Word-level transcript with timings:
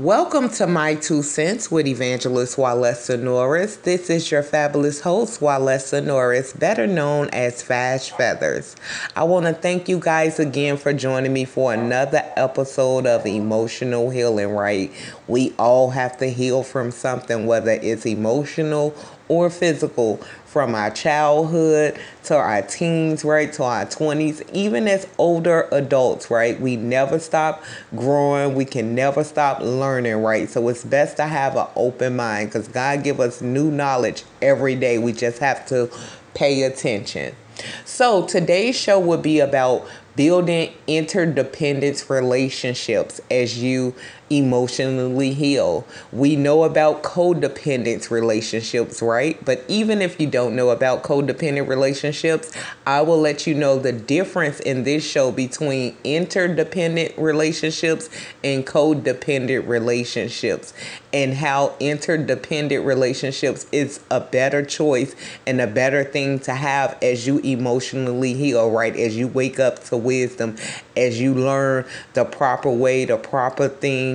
Welcome 0.00 0.48
to 0.52 0.66
My 0.66 0.94
Two 0.94 1.22
Cents 1.22 1.70
with 1.70 1.86
Evangelist 1.86 2.56
Walesa 2.56 3.20
Norris. 3.20 3.76
This 3.76 4.08
is 4.08 4.30
your 4.30 4.42
fabulous 4.42 5.02
host, 5.02 5.40
Walesa 5.40 6.02
Norris, 6.02 6.54
better 6.54 6.86
known 6.86 7.28
as 7.34 7.60
Fash 7.60 8.10
Feathers. 8.12 8.76
I 9.14 9.24
want 9.24 9.44
to 9.44 9.52
thank 9.52 9.90
you 9.90 10.00
guys 10.00 10.40
again 10.40 10.78
for 10.78 10.94
joining 10.94 11.34
me 11.34 11.44
for 11.44 11.74
another 11.74 12.22
episode 12.34 13.06
of 13.06 13.26
Emotional 13.26 14.08
Healing, 14.08 14.52
right? 14.52 14.90
We 15.28 15.52
all 15.58 15.90
have 15.90 16.16
to 16.16 16.30
heal 16.30 16.62
from 16.62 16.92
something, 16.92 17.44
whether 17.44 17.72
it's 17.72 18.06
emotional 18.06 18.94
or 19.30 19.48
physical 19.48 20.16
from 20.44 20.74
our 20.74 20.90
childhood 20.90 21.96
to 22.24 22.36
our 22.36 22.60
teens, 22.62 23.24
right, 23.24 23.52
to 23.52 23.62
our 23.62 23.86
20s, 23.86 24.42
even 24.52 24.88
as 24.88 25.06
older 25.18 25.68
adults, 25.70 26.32
right? 26.32 26.60
We 26.60 26.74
never 26.74 27.20
stop 27.20 27.62
growing. 27.94 28.56
We 28.56 28.64
can 28.64 28.96
never 28.96 29.22
stop 29.22 29.60
learning, 29.60 30.16
right? 30.16 30.50
So 30.50 30.68
it's 30.68 30.82
best 30.82 31.16
to 31.18 31.26
have 31.26 31.56
an 31.56 31.68
open 31.76 32.16
mind 32.16 32.48
because 32.48 32.66
God 32.66 33.04
give 33.04 33.20
us 33.20 33.40
new 33.40 33.70
knowledge 33.70 34.24
every 34.42 34.74
day. 34.74 34.98
We 34.98 35.12
just 35.12 35.38
have 35.38 35.64
to 35.66 35.88
pay 36.34 36.64
attention. 36.64 37.36
So 37.84 38.26
today's 38.26 38.76
show 38.76 38.98
will 38.98 39.18
be 39.18 39.38
about 39.38 39.86
building 40.16 40.72
interdependence 40.88 42.10
relationships 42.10 43.20
as 43.30 43.62
you 43.62 43.94
emotionally 44.30 45.34
heal. 45.34 45.84
We 46.12 46.36
know 46.36 46.62
about 46.62 47.02
codependence 47.02 48.10
relationships, 48.10 49.02
right? 49.02 49.44
But 49.44 49.64
even 49.66 50.00
if 50.00 50.20
you 50.20 50.28
don't 50.28 50.54
know 50.54 50.70
about 50.70 51.02
codependent 51.02 51.66
relationships, 51.66 52.52
I 52.86 53.02
will 53.02 53.20
let 53.20 53.46
you 53.46 53.54
know 53.54 53.78
the 53.78 53.92
difference 53.92 54.60
in 54.60 54.84
this 54.84 55.04
show 55.04 55.32
between 55.32 55.96
interdependent 56.04 57.18
relationships 57.18 58.08
and 58.44 58.64
codependent 58.64 59.66
relationships 59.66 60.72
and 61.12 61.34
how 61.34 61.74
interdependent 61.80 62.86
relationships 62.86 63.66
is 63.72 64.00
a 64.10 64.20
better 64.20 64.64
choice 64.64 65.14
and 65.46 65.60
a 65.60 65.66
better 65.66 66.04
thing 66.04 66.38
to 66.38 66.54
have 66.54 66.96
as 67.02 67.26
you 67.26 67.38
emotionally 67.38 68.34
heal, 68.34 68.70
right? 68.70 68.96
As 68.96 69.16
you 69.16 69.26
wake 69.26 69.58
up 69.58 69.82
to 69.84 69.96
wisdom, 69.96 70.56
as 70.96 71.20
you 71.20 71.34
learn 71.34 71.84
the 72.14 72.24
proper 72.24 72.70
way, 72.70 73.04
the 73.04 73.16
proper 73.16 73.68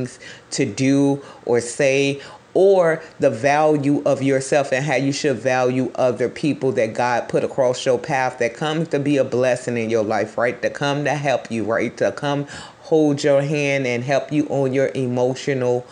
things 0.06 0.20
to 0.52 0.66
do 0.66 1.22
or 1.46 1.60
say 1.60 2.22
or 2.54 3.04
the 3.20 3.30
value 3.30 4.02
of 4.06 4.24
yourself 4.24 4.72
and 4.72 4.86
how 4.86 4.96
you 4.96 5.12
should 5.12 5.36
value 5.38 5.92
other 5.96 6.30
people 6.30 6.72
that 6.72 6.94
God 6.94 7.28
put 7.28 7.44
across 7.44 7.86
your 7.86 8.00
path 8.00 8.40
that 8.40 8.54
comes 8.54 8.88
to 8.90 9.00
be 9.00 9.18
a 9.18 9.26
blessing 9.26 9.78
in 9.78 9.90
your 9.90 10.06
life, 10.06 10.38
right? 10.38 10.62
To 10.62 10.70
come 10.70 11.04
to 11.04 11.16
help 11.16 11.52
you, 11.52 11.66
right? 11.66 11.96
To 11.98 12.14
come 12.14 12.48
hold 12.84 13.24
your 13.24 13.42
hand 13.42 13.86
and 13.86 14.06
help 14.06 14.32
you 14.32 14.48
on 14.48 14.72
your 14.72 14.90
emotional 14.96 15.86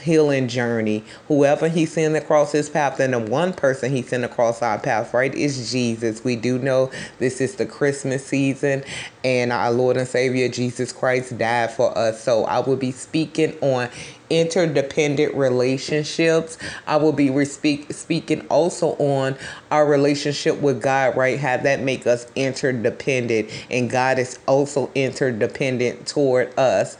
healing 0.00 0.48
journey. 0.48 1.04
Whoever 1.28 1.68
he 1.68 1.86
sent 1.86 2.16
across 2.16 2.52
his 2.52 2.68
path, 2.70 2.98
and 3.00 3.14
the 3.14 3.18
one 3.18 3.52
person 3.52 3.92
he 3.92 4.02
sent 4.02 4.24
across 4.24 4.62
our 4.62 4.78
path, 4.78 5.14
right, 5.14 5.34
is 5.34 5.70
Jesus. 5.70 6.24
We 6.24 6.36
do 6.36 6.58
know 6.58 6.90
this 7.18 7.40
is 7.40 7.56
the 7.56 7.66
Christmas 7.66 8.26
season, 8.26 8.82
and 9.24 9.52
our 9.52 9.70
Lord 9.70 9.96
and 9.96 10.08
Savior 10.08 10.48
Jesus 10.48 10.92
Christ 10.92 11.38
died 11.38 11.70
for 11.70 11.96
us. 11.96 12.22
So 12.22 12.44
I 12.44 12.60
will 12.60 12.76
be 12.76 12.92
speaking 12.92 13.56
on 13.60 13.88
interdependent 14.30 15.34
relationships. 15.34 16.56
I 16.86 16.96
will 16.96 17.12
be 17.12 17.44
speaking 17.44 18.46
also 18.46 18.90
on 18.98 19.36
our 19.72 19.84
relationship 19.84 20.60
with 20.60 20.80
God, 20.80 21.16
right? 21.16 21.38
How 21.38 21.56
that 21.56 21.80
make 21.80 22.06
us 22.06 22.26
interdependent, 22.36 23.50
and 23.70 23.90
God 23.90 24.18
is 24.18 24.38
also 24.46 24.90
interdependent 24.94 26.06
toward 26.06 26.56
us. 26.58 26.96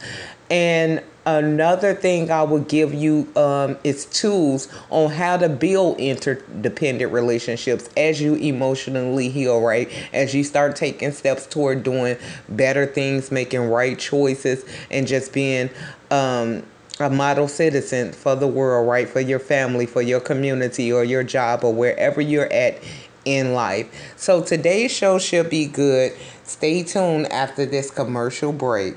And 0.51 1.03
another 1.27 1.95
thing 1.95 2.31
I 2.31 2.43
would 2.43 2.69
give 2.69 2.95
you 2.95 3.29
um, 3.37 3.77
is 3.85 4.07
tools 4.07 4.69
on 4.91 5.11
how 5.11 5.37
to 5.37 5.49
build 5.49 5.99
interdependent 5.99 7.13
relationships 7.13 7.89
as 7.97 8.21
you 8.21 8.35
emotionally 8.35 9.29
heal, 9.29 9.61
right? 9.61 9.91
As 10.13 10.35
you 10.35 10.45
start 10.45 10.77
taking 10.77 11.13
steps 11.13 11.47
toward 11.47 11.83
doing 11.83 12.17
better 12.49 12.87
things, 12.87 13.31
making 13.31 13.69
right 13.69 13.99
choices, 13.99 14.65
and 14.91 15.07
just 15.07 15.33
being 15.33 15.71
um, 16.11 16.63
a 16.99 17.11
model 17.11 17.49
citizen 17.49 18.13
for 18.13 18.35
the 18.35 18.47
world, 18.47 18.89
right? 18.89 19.09
For 19.09 19.21
your 19.21 19.39
family, 19.39 19.87
for 19.87 20.03
your 20.03 20.21
community, 20.21 20.93
or 20.93 21.05
your 21.05 21.25
job, 21.25 21.65
or 21.65 21.73
wherever 21.73 22.21
you're 22.21 22.53
at 22.53 22.83
in 23.25 23.53
life. 23.53 24.15
So 24.17 24.43
today's 24.43 24.91
show 24.91 25.19
should 25.19 25.51
be 25.51 25.67
good. 25.67 26.13
Stay 26.45 26.83
tuned 26.83 27.31
after 27.31 27.67
this 27.67 27.91
commercial 27.91 28.53
break. 28.53 28.97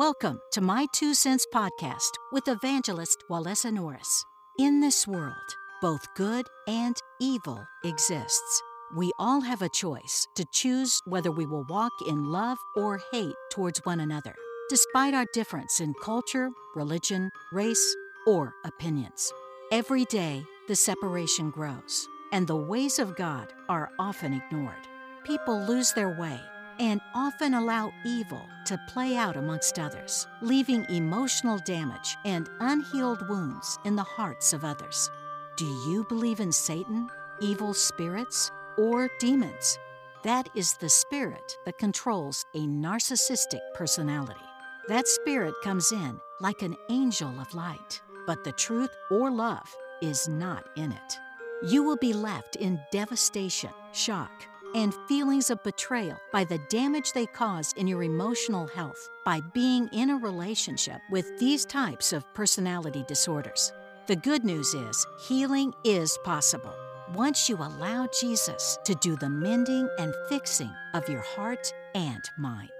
Welcome 0.00 0.40
to 0.52 0.62
My 0.62 0.86
Two 0.94 1.12
Cents 1.12 1.46
Podcast 1.54 2.12
with 2.32 2.48
evangelist 2.48 3.22
Walesa 3.28 3.70
Norris. 3.70 4.24
In 4.58 4.80
this 4.80 5.06
world, 5.06 5.34
both 5.82 6.00
good 6.16 6.46
and 6.66 6.96
evil 7.20 7.62
exists. 7.84 8.62
We 8.96 9.12
all 9.18 9.42
have 9.42 9.60
a 9.60 9.68
choice 9.68 10.26
to 10.36 10.46
choose 10.54 11.02
whether 11.04 11.30
we 11.30 11.44
will 11.44 11.66
walk 11.68 11.92
in 12.08 12.24
love 12.32 12.56
or 12.76 13.02
hate 13.12 13.34
towards 13.52 13.84
one 13.84 14.00
another, 14.00 14.34
despite 14.70 15.12
our 15.12 15.26
difference 15.34 15.80
in 15.80 15.92
culture, 16.02 16.48
religion, 16.74 17.30
race, 17.52 17.96
or 18.26 18.54
opinions. 18.64 19.30
Every 19.70 20.06
day, 20.06 20.46
the 20.66 20.76
separation 20.76 21.50
grows, 21.50 22.08
and 22.32 22.46
the 22.46 22.56
ways 22.56 22.98
of 22.98 23.16
God 23.16 23.52
are 23.68 23.90
often 23.98 24.32
ignored. 24.32 24.88
People 25.26 25.60
lose 25.60 25.92
their 25.92 26.18
way 26.18 26.40
and 26.80 27.00
often 27.14 27.52
allow 27.54 27.92
evil 28.04 28.48
to 28.64 28.80
play 28.88 29.14
out 29.14 29.36
amongst 29.36 29.78
others, 29.78 30.26
leaving 30.40 30.86
emotional 30.88 31.58
damage 31.58 32.16
and 32.24 32.48
unhealed 32.60 33.28
wounds 33.28 33.78
in 33.84 33.94
the 33.94 34.02
hearts 34.02 34.54
of 34.54 34.64
others. 34.64 35.10
Do 35.56 35.66
you 35.66 36.06
believe 36.08 36.40
in 36.40 36.50
Satan, 36.50 37.08
evil 37.40 37.74
spirits, 37.74 38.50
or 38.78 39.10
demons? 39.20 39.78
That 40.22 40.48
is 40.54 40.74
the 40.74 40.88
spirit 40.88 41.58
that 41.66 41.78
controls 41.78 42.46
a 42.54 42.60
narcissistic 42.60 43.60
personality. 43.74 44.40
That 44.88 45.06
spirit 45.06 45.54
comes 45.62 45.92
in 45.92 46.18
like 46.40 46.62
an 46.62 46.76
angel 46.88 47.38
of 47.38 47.54
light, 47.54 48.00
but 48.26 48.42
the 48.42 48.52
truth 48.52 48.90
or 49.10 49.30
love 49.30 49.68
is 50.00 50.28
not 50.28 50.64
in 50.76 50.92
it. 50.92 51.18
You 51.62 51.82
will 51.82 51.98
be 51.98 52.14
left 52.14 52.56
in 52.56 52.80
devastation, 52.90 53.70
shock, 53.92 54.30
and 54.74 54.94
feelings 55.08 55.50
of 55.50 55.62
betrayal 55.62 56.18
by 56.32 56.44
the 56.44 56.58
damage 56.68 57.12
they 57.12 57.26
cause 57.26 57.72
in 57.76 57.86
your 57.86 58.02
emotional 58.02 58.66
health 58.66 59.08
by 59.24 59.40
being 59.52 59.88
in 59.92 60.10
a 60.10 60.16
relationship 60.16 61.00
with 61.10 61.38
these 61.38 61.64
types 61.64 62.12
of 62.12 62.24
personality 62.34 63.04
disorders. 63.08 63.72
The 64.06 64.16
good 64.16 64.44
news 64.44 64.74
is 64.74 65.06
healing 65.26 65.72
is 65.84 66.18
possible 66.24 66.74
once 67.14 67.48
you 67.48 67.56
allow 67.56 68.08
Jesus 68.20 68.78
to 68.84 68.94
do 68.96 69.16
the 69.16 69.28
mending 69.28 69.88
and 69.98 70.14
fixing 70.28 70.70
of 70.94 71.08
your 71.08 71.22
heart 71.22 71.72
and 71.94 72.22
mind. 72.38 72.70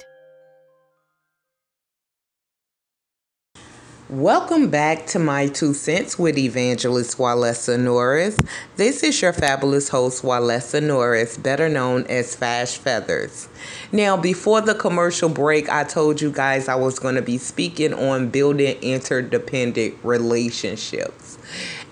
Welcome 4.11 4.71
back 4.71 5.07
to 5.09 5.21
My 5.21 5.47
Two 5.47 5.73
Cents 5.73 6.19
with 6.19 6.37
Evangelist 6.37 7.17
Walesa 7.17 7.79
Norris. 7.79 8.37
This 8.75 9.05
is 9.05 9.23
your 9.23 9.33
fabulous 9.33 9.89
host, 9.91 10.25
Walesa 10.25 10.83
Norris, 10.83 11.39
better 11.39 11.69
known 11.69 12.05
as 12.09 12.35
Fash 12.35 12.77
Feathers. 12.77 13.49
Now, 13.93 14.17
before 14.17 14.63
the 14.63 14.75
commercial 14.75 15.29
break, 15.29 15.69
I 15.69 15.85
told 15.85 16.21
you 16.21 16.33
guys 16.33 16.67
I 16.67 16.75
was 16.75 16.99
going 16.99 17.15
to 17.15 17.23
be 17.23 17.39
speaking 17.39 17.95
on 17.95 18.31
building 18.31 18.77
interdependent 18.83 19.95
relationships 20.03 21.39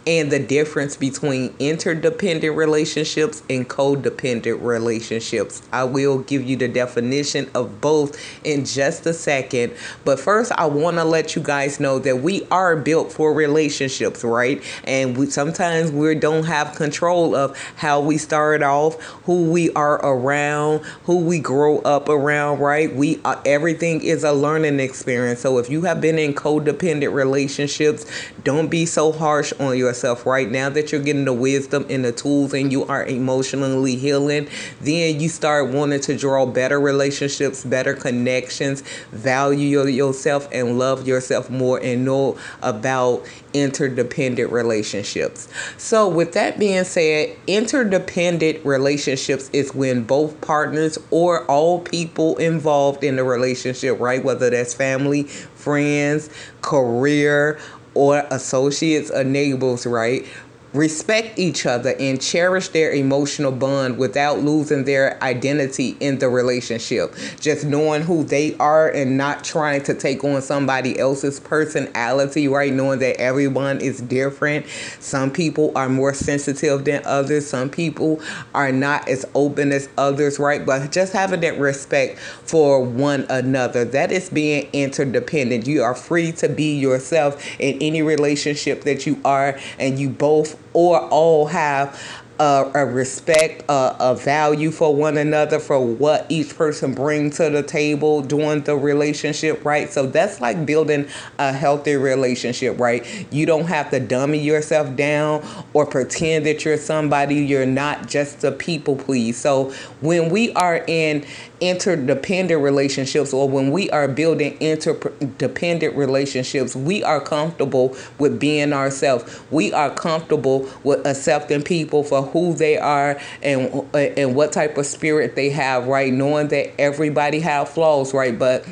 and 0.09 0.33
the 0.33 0.39
difference 0.39 0.97
between 0.97 1.55
interdependent 1.59 2.57
relationships 2.57 3.43
and 3.51 3.69
codependent 3.69 4.63
relationships. 4.63 5.61
I 5.71 5.85
will 5.85 6.21
give 6.21 6.43
you 6.45 6.57
the 6.57 6.67
definition 6.67 7.51
of 7.55 7.83
both 7.83 8.19
in 8.43 8.65
just 8.65 9.05
a 9.05 9.13
second. 9.13 9.75
But 10.07 10.19
first, 10.19 10.51
I 10.53 10.65
want 10.65 10.97
to 10.97 11.05
let 11.05 11.37
you 11.37 11.43
guys 11.43 11.79
know 11.79 11.99
that 11.99 12.23
we 12.23 12.38
are 12.51 12.77
built 12.77 13.13
for 13.13 13.33
relationships, 13.33 14.25
right? 14.25 14.63
And 14.85 15.17
we 15.17 15.31
sometimes 15.31 15.91
we 15.93 16.15
don't 16.15 16.45
have 16.45 16.75
control 16.75 17.35
of 17.35 17.57
how 17.77 18.01
we 18.01 18.19
start 18.19 18.63
off, 18.63 19.01
who 19.25 19.51
we 19.51 19.73
are 19.73 19.97
around, 20.05 20.81
who 21.05 21.19
we 21.19 21.39
grow 21.39 21.79
up 21.81 22.09
around, 22.09 22.61
right? 22.61 22.95
We 22.95 23.21
uh, 23.25 23.41
everything 23.45 24.03
is 24.03 24.25
a 24.25 24.33
learning 24.33 24.81
experience. 24.81 25.41
So 25.41 25.59
if 25.59 25.69
you 25.71 25.83
have 25.83 26.01
been 26.01 26.19
in 26.19 26.35
codependent 26.35 27.13
relationships, 27.13 28.07
don't 28.45 28.69
be 28.69 28.87
so 28.87 29.13
harsh 29.13 29.53
on 29.61 29.77
yourself 29.77 30.27
right 30.27 30.51
now 30.51 30.69
that 30.71 30.93
you're 30.93 31.03
getting 31.03 31.25
the 31.25 31.33
wisdom 31.33 31.87
and 31.91 32.05
the 32.05 32.13
tools 32.13 32.55
and 32.55 32.73
you 32.73 32.85
are 32.87 33.05
emotionally 33.05 33.97
healing, 33.97 34.49
then 34.81 35.21
you 35.21 35.29
start 35.29 35.71
wanting 35.71 36.01
to 36.01 36.17
draw 36.17 36.47
better 36.47 36.81
relationships, 36.81 37.65
better 37.65 37.95
connections, 37.95 38.83
value 39.13 39.69
your, 39.69 39.89
yourself 39.89 40.49
and 40.53 40.79
love 40.79 41.07
yourself 41.07 41.51
more 41.51 41.79
and 41.83 42.05
know 42.05 42.38
about 42.63 43.25
interdependent 43.55 44.53
relationships. 44.53 45.49
So, 45.77 46.09
with 46.09 46.33
that 46.33 46.59
being 46.59 46.85
said, 46.85 47.37
interdependent 47.47 48.65
relationships 48.65 49.51
is 49.53 49.75
when 49.75 50.05
both 50.05 50.41
partners 50.41 50.99
or 51.11 51.45
all 51.47 51.81
people 51.81 52.37
involved 52.37 53.05
in 53.05 53.17
the 53.17 53.25
relationship, 53.25 53.99
right? 54.01 54.23
Whether 54.23 54.51
that's 54.51 54.75
family, 54.75 55.25
friends, 55.25 56.31
career, 56.63 57.59
or 57.95 58.25
associates 58.31 59.11
or 59.11 59.25
neighbors, 59.25 59.87
right? 59.87 60.27
Respect 60.75 61.39
each 61.39 61.65
other 61.65 61.95
and 61.99 62.21
cherish 62.21 62.69
their 62.69 62.93
emotional 62.93 63.51
bond 63.51 63.97
without 63.97 64.41
losing 64.41 64.85
their 64.85 65.23
identity 65.23 65.97
in 66.01 66.19
the 66.19 66.29
relationship. 66.29 67.15
Just 67.41 67.65
knowing 67.65 68.03
who 68.03 68.23
they 68.23 68.55
are 68.57 68.89
and 68.89 69.17
not 69.17 69.45
trying 69.45 69.83
to 69.83 69.95
take 69.95 70.23
on 70.25 70.43
somebody 70.43 70.99
else's 70.99 71.41
personality, 71.41 72.49
right? 72.49 72.73
Knowing 72.73 72.99
that 72.99 73.19
everyone 73.19 73.81
is 73.81 74.01
different. 74.03 74.67
Some 75.01 75.31
people 75.31 75.73
are 75.75 75.89
more 75.89 76.13
sensitive 76.13 76.85
than 76.85 77.03
others, 77.07 77.47
some 77.47 77.71
people 77.71 78.21
are 78.55 78.73
not 78.73 79.09
as 79.09 79.25
open 79.35 79.73
as 79.73 79.89
others, 79.97 80.39
right? 80.39 80.65
But 80.65 80.93
just 80.93 81.13
having 81.13 81.41
that 81.41 81.59
respect 81.59 82.19
for 82.19 82.83
one 82.85 83.27
another. 83.31 83.85
That 83.85 84.13
is 84.13 84.29
being 84.29 84.69
interdependent. 84.73 85.67
You 85.67 85.83
are 85.83 85.95
free 85.95 86.33
to 86.33 86.49
be 86.49 86.79
yourself 86.79 87.43
in 87.59 87.79
any 87.81 88.03
relationship 88.03 88.83
that 88.83 89.07
you 89.07 89.19
are, 89.25 89.59
and 89.79 89.99
you 89.99 90.11
both 90.11 90.59
or 90.79 91.01
all 91.09 91.47
have 91.47 92.01
a, 92.39 92.71
a 92.73 92.87
respect, 92.87 93.65
a, 93.69 93.97
a, 93.99 94.15
value 94.15 94.71
for 94.71 94.95
one 94.95 95.17
another, 95.19 95.59
for 95.59 95.85
what 95.85 96.25
each 96.29 96.57
person 96.57 96.95
brings 96.95 97.39
to 97.39 97.51
the 97.51 97.65
table 97.65 98.23
during 98.23 98.63
the 98.63 98.77
relationship, 98.77 99.65
right? 99.65 99.91
So 99.91 100.07
that's 100.07 100.41
like 100.41 100.65
building 100.65 101.09
a 101.41 101.53
healthy 101.53 101.97
relationship, 101.97 102.79
right? 102.79 103.05
You 103.33 103.45
don't 103.45 103.67
have 103.67 103.91
to 103.91 103.99
dummy 103.99 104.39
yourself 104.39 104.95
down 104.95 105.45
or 105.73 105.85
pretend 105.85 106.47
that 106.47 106.65
you're 106.65 106.77
somebody 106.77 107.35
you're 107.35 107.67
not 107.67 108.07
just 108.07 108.45
a 108.45 108.53
people 108.53 108.95
please. 108.95 109.37
So 109.37 109.73
when 110.01 110.31
we 110.31 110.53
are 110.53 110.85
in 110.87 111.27
interdependent 111.61 112.63
relationships 112.63 113.33
or 113.33 113.49
when 113.49 113.71
we 113.71 113.91
are 113.91 114.09
building 114.09 114.57
interdependent 114.61 115.97
relationships, 115.97 116.75
we 116.77 117.03
are 117.03 117.21
comfortable 117.21 117.97
with 118.19 118.39
being 118.39 118.73
ourselves. 118.73 119.41
We 119.51 119.73
are 119.73 119.91
comfortable 119.91 120.69
with 120.85 121.07
accepting 121.07 121.63
people 121.63 122.05
for 122.05 122.23
who 122.23 122.55
they 122.55 122.79
are 122.79 123.21
and 123.43 123.87
and 123.95 124.35
what 124.35 124.53
type 124.53 124.77
of 124.79 124.87
spirit 124.87 125.35
they 125.37 125.51
have, 125.51 125.87
right? 125.87 126.13
Knowing 126.13 126.49
that 126.49 126.81
everybody 126.81 127.41
have 127.41 127.69
flaws, 127.69 128.15
right? 128.15 128.39
But 128.39 128.67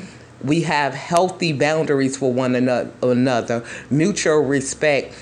we 0.45 0.63
have 0.63 0.95
healthy 0.95 1.53
boundaries 1.53 2.17
for 2.17 2.33
one 2.33 2.55
another, 2.55 3.65
mutual 3.91 4.41
respect 4.41 5.15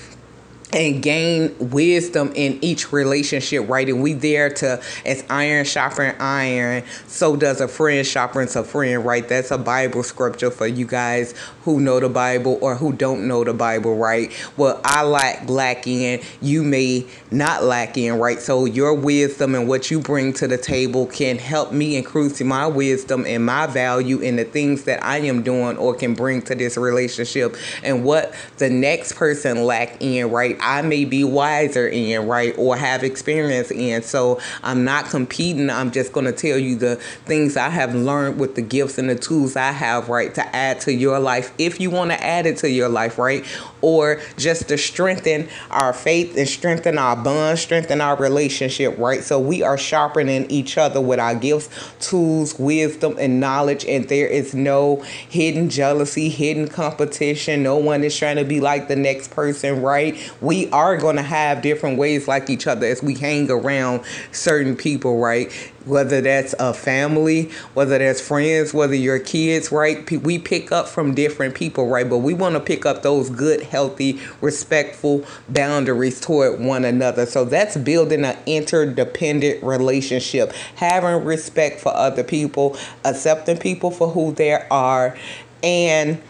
and 0.75 1.01
gain 1.01 1.55
wisdom 1.71 2.31
in 2.35 2.59
each 2.63 2.91
relationship, 2.91 3.67
right? 3.69 3.87
And 3.87 4.03
we 4.03 4.13
there 4.13 4.49
to, 4.55 4.81
as 5.05 5.23
iron 5.29 5.65
sharpen 5.65 6.15
iron, 6.19 6.83
so 7.07 7.35
does 7.35 7.61
a 7.61 7.67
friend 7.67 8.05
sharpen 8.05 8.47
a 8.55 8.63
friend, 8.63 9.05
right? 9.05 9.27
That's 9.27 9.51
a 9.51 9.57
Bible 9.57 10.03
scripture 10.03 10.51
for 10.51 10.67
you 10.67 10.85
guys 10.85 11.33
who 11.65 11.81
know 11.81 11.99
the 11.99 12.07
Bible 12.07 12.59
or 12.61 12.75
who 12.75 12.93
don't 12.93 13.27
know 13.27 13.43
the 13.43 13.53
Bible, 13.53 13.97
right? 13.97 14.31
Well, 14.55 14.79
I 14.83 15.03
lack 15.03 15.49
lack 15.49 15.87
in, 15.87 16.21
you 16.39 16.63
may 16.63 17.07
not 17.31 17.63
lack 17.63 17.97
in, 17.97 18.19
right? 18.19 18.39
So 18.39 18.65
your 18.65 18.93
wisdom 18.93 19.55
and 19.55 19.67
what 19.67 19.89
you 19.89 19.99
bring 19.99 20.31
to 20.33 20.47
the 20.47 20.59
table 20.59 21.07
can 21.07 21.39
help 21.39 21.71
me 21.71 21.97
increase 21.97 22.39
my 22.41 22.67
wisdom 22.67 23.25
and 23.25 23.43
my 23.43 23.65
value 23.65 24.19
in 24.19 24.35
the 24.35 24.43
things 24.43 24.83
that 24.83 25.03
I 25.03 25.17
am 25.17 25.41
doing 25.41 25.75
or 25.77 25.95
can 25.95 26.13
bring 26.13 26.43
to 26.43 26.55
this 26.55 26.77
relationship 26.77 27.55
and 27.83 28.05
what 28.05 28.33
the 28.57 28.69
next 28.69 29.15
person 29.15 29.63
lack 29.63 29.99
in, 30.01 30.29
right? 30.29 30.57
I 30.61 30.83
may 30.83 31.03
be 31.03 31.23
wiser 31.23 31.87
in, 31.87 32.27
right, 32.27 32.53
or 32.59 32.77
have 32.77 33.03
experience 33.03 33.71
in. 33.71 34.03
So 34.03 34.39
I'm 34.61 34.83
not 34.83 35.05
competing. 35.05 35.71
I'm 35.71 35.89
just 35.89 36.13
going 36.13 36.27
to 36.27 36.31
tell 36.31 36.59
you 36.59 36.75
the 36.75 36.97
things 37.25 37.57
I 37.57 37.69
have 37.69 37.95
learned 37.95 38.39
with 38.39 38.53
the 38.53 38.61
gifts 38.61 38.99
and 38.99 39.09
the 39.09 39.15
tools 39.15 39.55
I 39.55 39.71
have, 39.71 40.09
right, 40.09 40.33
to 40.35 40.55
add 40.55 40.79
to 40.81 40.93
your 40.93 41.19
life 41.19 41.53
if 41.57 41.79
you 41.79 41.89
want 41.89 42.11
to 42.11 42.23
add 42.23 42.45
it 42.45 42.57
to 42.57 42.69
your 42.69 42.89
life, 42.89 43.17
right? 43.17 43.45
Or 43.81 44.21
just 44.37 44.69
to 44.69 44.77
strengthen 44.77 45.47
our 45.69 45.93
faith 45.93 46.35
and 46.37 46.47
strengthen 46.47 46.97
our 46.97 47.15
bond, 47.15 47.59
strengthen 47.59 48.01
our 48.01 48.15
relationship, 48.17 48.97
right? 48.97 49.23
So 49.23 49.39
we 49.39 49.63
are 49.63 49.77
sharpening 49.77 50.49
each 50.49 50.77
other 50.77 50.99
with 50.99 51.19
our 51.19 51.35
gifts, 51.35 51.69
tools, 51.99 52.57
wisdom, 52.57 53.15
and 53.19 53.39
knowledge. 53.39 53.85
And 53.85 54.07
there 54.09 54.27
is 54.27 54.53
no 54.55 55.01
hidden 55.29 55.69
jealousy, 55.69 56.29
hidden 56.29 56.67
competition. 56.67 57.63
No 57.63 57.77
one 57.77 58.03
is 58.03 58.17
trying 58.17 58.37
to 58.37 58.45
be 58.45 58.59
like 58.59 58.87
the 58.87 58.95
next 58.95 59.31
person, 59.31 59.81
right? 59.81 60.17
We 60.41 60.69
are 60.71 60.97
going 60.97 61.17
to 61.17 61.21
have 61.21 61.61
different 61.61 61.97
ways 61.97 62.27
like 62.27 62.49
each 62.49 62.67
other 62.67 62.87
as 62.87 63.03
we 63.03 63.15
hang 63.15 63.51
around 63.51 64.03
certain 64.31 64.75
people, 64.75 65.19
right? 65.19 65.51
Whether 65.85 66.21
that's 66.21 66.55
a 66.57 66.73
family, 66.73 67.51
whether 67.75 67.99
that's 67.99 68.19
friends, 68.19 68.73
whether 68.73 68.95
your 68.95 69.19
kids, 69.19 69.71
right? 69.71 70.09
We 70.09 70.39
pick 70.39 70.71
up 70.71 70.87
from 70.87 71.13
different 71.13 71.44
people, 71.51 71.87
right? 71.87 72.09
But 72.09 72.19
we 72.19 72.33
want 72.33 72.55
to 72.55 72.59
pick 72.59 72.85
up 72.85 73.03
those 73.03 73.29
good, 73.29 73.61
healthy, 73.61 74.19
respectful 74.41 75.25
boundaries 75.49 76.19
toward 76.21 76.59
one 76.59 76.85
another. 76.85 77.25
So 77.25 77.45
that's 77.45 77.77
building 77.77 78.23
an 78.25 78.37
interdependent 78.45 79.63
relationship, 79.63 80.51
having 80.75 81.23
respect 81.25 81.81
for 81.81 81.93
other 81.95 82.23
people, 82.23 82.77
accepting 83.03 83.57
people 83.57 83.91
for 83.91 84.09
who 84.09 84.33
they 84.33 84.53
are, 84.53 85.17
and 85.63 86.21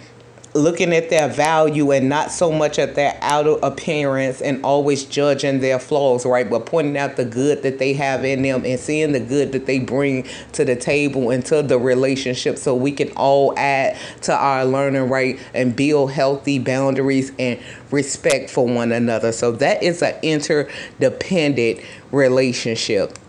looking 0.55 0.93
at 0.93 1.09
their 1.09 1.27
value 1.27 1.91
and 1.91 2.07
not 2.07 2.31
so 2.31 2.49
much 2.49 2.79
at 2.79 2.95
their 2.95 3.17
outer 3.21 3.57
appearance 3.61 4.41
and 4.41 4.63
always 4.63 5.03
judging 5.03 5.59
their 5.59 5.77
flaws, 5.77 6.25
right? 6.25 6.49
But 6.49 6.65
pointing 6.65 6.97
out 6.97 7.17
the 7.17 7.25
good 7.25 7.61
that 7.63 7.77
they 7.77 7.93
have 7.93 8.23
in 8.23 8.41
them 8.41 8.63
and 8.65 8.79
seeing 8.79 9.11
the 9.11 9.19
good 9.19 9.51
that 9.51 9.65
they 9.65 9.79
bring 9.79 10.25
to 10.53 10.63
the 10.63 10.75
table 10.75 11.29
and 11.29 11.45
to 11.47 11.61
the 11.61 11.77
relationship 11.77 12.57
so 12.57 12.73
we 12.73 12.93
can 12.93 13.11
all 13.17 13.57
add 13.59 13.97
to 14.21 14.33
our 14.33 14.63
learning, 14.65 15.09
right? 15.09 15.37
And 15.53 15.75
build 15.75 16.11
healthy 16.11 16.57
boundaries 16.57 17.33
and 17.37 17.59
respect 17.91 18.49
for 18.49 18.65
one 18.65 18.93
another. 18.93 19.33
So 19.33 19.51
that 19.53 19.83
is 19.83 20.01
an 20.01 20.15
interdependent 20.23 21.81
relationship. 22.11 23.19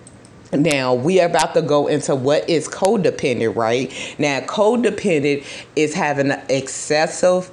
Now 0.56 0.94
we 0.94 1.20
are 1.20 1.26
about 1.26 1.54
to 1.54 1.62
go 1.62 1.86
into 1.86 2.14
what 2.14 2.48
is 2.48 2.68
codependent, 2.68 3.54
right? 3.56 3.92
Now 4.18 4.40
codependent 4.40 5.44
is 5.76 5.94
having 5.94 6.30
an 6.30 6.42
excessive 6.48 7.50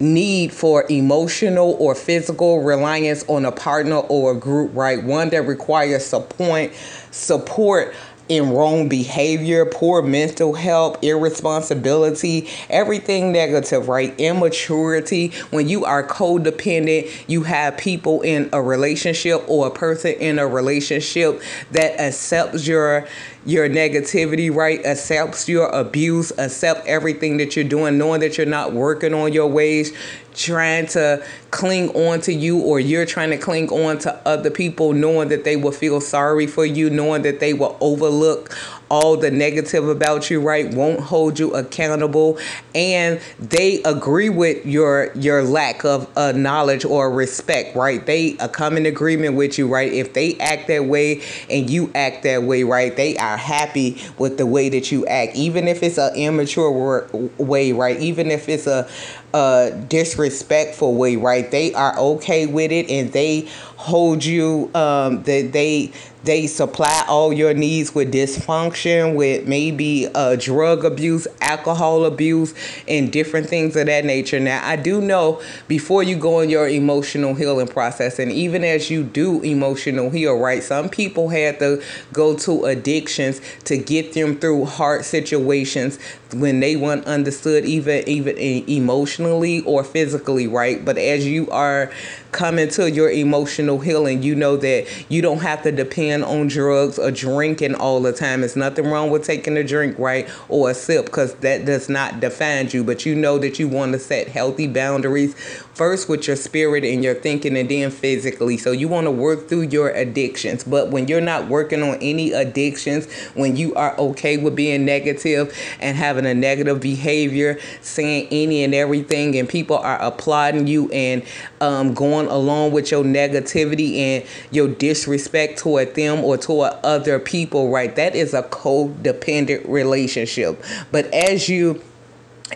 need 0.00 0.52
for 0.52 0.84
emotional 0.90 1.76
or 1.78 1.94
physical 1.94 2.62
reliance 2.62 3.24
on 3.28 3.44
a 3.44 3.52
partner 3.52 3.96
or 3.96 4.32
a 4.32 4.34
group, 4.34 4.74
right? 4.74 5.02
One 5.02 5.30
that 5.30 5.42
requires 5.42 6.04
support 6.04 6.72
support 7.10 7.94
in 8.28 8.50
wrong 8.50 8.88
behavior, 8.88 9.66
poor 9.66 10.02
mental 10.02 10.54
health, 10.54 11.02
irresponsibility, 11.02 12.48
everything 12.70 13.32
negative, 13.32 13.88
right? 13.88 14.14
Immaturity. 14.18 15.28
When 15.50 15.68
you 15.68 15.84
are 15.84 16.06
codependent, 16.06 17.10
you 17.28 17.42
have 17.42 17.76
people 17.76 18.22
in 18.22 18.48
a 18.52 18.62
relationship 18.62 19.44
or 19.48 19.66
a 19.66 19.70
person 19.70 20.12
in 20.12 20.38
a 20.38 20.46
relationship 20.46 21.42
that 21.72 22.00
accepts 22.00 22.66
your 22.66 23.06
your 23.46 23.68
negativity, 23.68 24.54
right? 24.54 24.84
Accepts 24.86 25.48
your 25.48 25.68
abuse, 25.68 26.32
accept 26.38 26.86
everything 26.86 27.36
that 27.36 27.54
you're 27.54 27.64
doing, 27.64 27.98
knowing 27.98 28.20
that 28.20 28.38
you're 28.38 28.46
not 28.46 28.72
working 28.72 29.12
on 29.12 29.32
your 29.32 29.46
ways, 29.46 29.92
trying 30.34 30.86
to 30.88 31.24
cling 31.50 31.90
on 31.90 32.20
to 32.22 32.32
you, 32.32 32.58
or 32.60 32.80
you're 32.80 33.06
trying 33.06 33.30
to 33.30 33.38
cling 33.38 33.68
on 33.70 33.98
to 33.98 34.14
other 34.26 34.50
people, 34.50 34.92
knowing 34.92 35.28
that 35.28 35.44
they 35.44 35.56
will 35.56 35.72
feel 35.72 36.00
sorry 36.00 36.46
for 36.46 36.66
you, 36.66 36.90
knowing 36.90 37.22
that 37.22 37.40
they 37.40 37.54
will 37.54 37.76
overlook 37.80 38.54
all 38.90 39.16
the 39.16 39.30
negative 39.30 39.88
about 39.88 40.30
you, 40.30 40.40
right? 40.40 40.72
Won't 40.74 41.00
hold 41.00 41.38
you 41.38 41.54
accountable, 41.54 42.38
and 42.74 43.20
they 43.38 43.82
agree 43.82 44.28
with 44.28 44.64
your 44.66 45.10
your 45.14 45.42
lack 45.42 45.84
of 45.84 46.08
uh, 46.16 46.32
knowledge 46.32 46.84
or 46.84 47.10
respect, 47.10 47.74
right? 47.76 48.04
They 48.04 48.36
uh, 48.38 48.48
come 48.48 48.76
in 48.76 48.86
agreement 48.86 49.36
with 49.36 49.58
you, 49.58 49.68
right? 49.68 49.92
If 49.92 50.12
they 50.12 50.36
act 50.38 50.68
that 50.68 50.84
way 50.84 51.22
and 51.48 51.70
you 51.70 51.90
act 51.94 52.24
that 52.24 52.42
way, 52.42 52.62
right? 52.64 52.94
They 52.94 53.16
are 53.16 53.36
happy 53.36 54.02
with 54.18 54.38
the 54.38 54.46
way 54.46 54.68
that 54.68 54.92
you 54.92 55.06
act, 55.06 55.34
even 55.36 55.68
if 55.68 55.82
it's 55.82 55.98
an 55.98 56.14
immature 56.14 57.08
way, 57.38 57.72
right? 57.72 57.98
Even 57.98 58.30
if 58.30 58.48
it's 58.48 58.66
a, 58.66 58.88
a 59.34 59.72
disrespectful 59.88 60.94
way, 60.94 61.16
right? 61.16 61.50
They 61.50 61.74
are 61.74 61.98
okay 61.98 62.46
with 62.46 62.72
it, 62.72 62.88
and 62.88 63.12
they 63.12 63.48
hold 63.76 64.24
you. 64.24 64.70
Um, 64.74 65.22
that 65.24 65.50
they 65.52 65.92
they 66.24 66.46
supply 66.46 67.04
all 67.06 67.32
your 67.32 67.52
needs 67.52 67.94
with 67.94 68.12
dysfunction, 68.12 69.14
with 69.14 69.46
maybe 69.46 70.08
uh, 70.14 70.36
drug 70.36 70.84
abuse, 70.84 71.26
alcohol 71.42 72.06
abuse, 72.06 72.54
and 72.88 73.12
different 73.12 73.46
things 73.46 73.76
of 73.76 73.86
that 73.86 74.06
nature. 74.06 74.40
Now, 74.40 74.66
I 74.66 74.76
do 74.76 75.02
know 75.02 75.42
before 75.68 76.02
you 76.02 76.16
go 76.16 76.40
in 76.40 76.48
your 76.48 76.66
emotional 76.66 77.34
healing 77.34 77.68
process, 77.68 78.18
and 78.18 78.32
even 78.32 78.64
as 78.64 78.90
you 78.90 79.04
do 79.04 79.42
emotional 79.42 80.08
heal, 80.10 80.38
right? 80.38 80.62
Some 80.62 80.88
people 80.88 81.28
had 81.28 81.58
to 81.58 81.82
go 82.12 82.34
to 82.38 82.64
addictions 82.64 83.40
to 83.64 83.76
get 83.76 84.14
them 84.14 84.38
through 84.38 84.64
hard 84.64 85.04
situations 85.04 85.98
when 86.32 86.60
they 86.60 86.74
weren't 86.74 87.04
understood, 87.04 87.66
even 87.66 88.08
even 88.08 88.38
emotionally 88.38 89.23
emotionally 89.24 89.60
or 89.62 89.84
physically, 89.84 90.46
right? 90.46 90.84
But 90.84 90.98
as 90.98 91.26
you 91.26 91.50
are 91.50 91.90
coming 92.34 92.64
into 92.64 92.90
your 92.90 93.10
emotional 93.10 93.78
healing, 93.78 94.22
you 94.22 94.34
know 94.34 94.56
that 94.56 94.86
you 95.08 95.22
don't 95.22 95.38
have 95.38 95.62
to 95.62 95.72
depend 95.72 96.24
on 96.24 96.48
drugs 96.48 96.98
or 96.98 97.10
drinking 97.10 97.76
all 97.76 98.02
the 98.02 98.12
time. 98.12 98.42
It's 98.42 98.56
nothing 98.56 98.86
wrong 98.86 99.10
with 99.10 99.24
taking 99.24 99.56
a 99.56 99.64
drink, 99.64 99.98
right? 99.98 100.28
Or 100.48 100.70
a 100.70 100.74
sip, 100.74 101.06
because 101.06 101.34
that 101.36 101.64
does 101.64 101.88
not 101.88 102.20
define 102.20 102.68
you. 102.70 102.82
But 102.84 103.06
you 103.06 103.14
know 103.14 103.38
that 103.38 103.58
you 103.58 103.68
want 103.68 103.92
to 103.92 103.98
set 103.98 104.28
healthy 104.28 104.66
boundaries 104.66 105.34
first 105.74 106.08
with 106.08 106.26
your 106.26 106.36
spirit 106.36 106.84
and 106.84 107.02
your 107.02 107.14
thinking 107.14 107.56
and 107.56 107.68
then 107.68 107.90
physically. 107.90 108.56
So 108.56 108.72
you 108.72 108.88
want 108.88 109.06
to 109.06 109.10
work 109.10 109.48
through 109.48 109.68
your 109.68 109.90
addictions. 109.90 110.64
But 110.64 110.90
when 110.90 111.08
you're 111.08 111.20
not 111.20 111.48
working 111.48 111.82
on 111.82 111.96
any 112.00 112.32
addictions, 112.32 113.10
when 113.34 113.56
you 113.56 113.74
are 113.74 113.96
okay 113.98 114.36
with 114.36 114.56
being 114.56 114.84
negative 114.84 115.56
and 115.80 115.96
having 115.96 116.26
a 116.26 116.34
negative 116.34 116.80
behavior, 116.80 117.58
saying 117.80 118.28
any 118.30 118.64
and 118.64 118.74
everything, 118.74 119.36
and 119.36 119.48
people 119.48 119.78
are 119.78 120.00
applauding 120.00 120.66
you 120.66 120.90
and 120.90 121.24
um, 121.60 121.94
going 121.94 122.23
along 122.28 122.72
with 122.72 122.90
your 122.90 123.04
negativity 123.04 123.98
and 123.98 124.26
your 124.50 124.68
disrespect 124.68 125.58
toward 125.58 125.94
them 125.94 126.24
or 126.24 126.36
toward 126.36 126.72
other 126.82 127.18
people, 127.18 127.70
right? 127.70 127.94
That 127.96 128.14
is 128.14 128.34
a 128.34 128.42
codependent 128.42 129.68
relationship. 129.68 130.62
But 130.90 131.06
as 131.12 131.48
you 131.48 131.82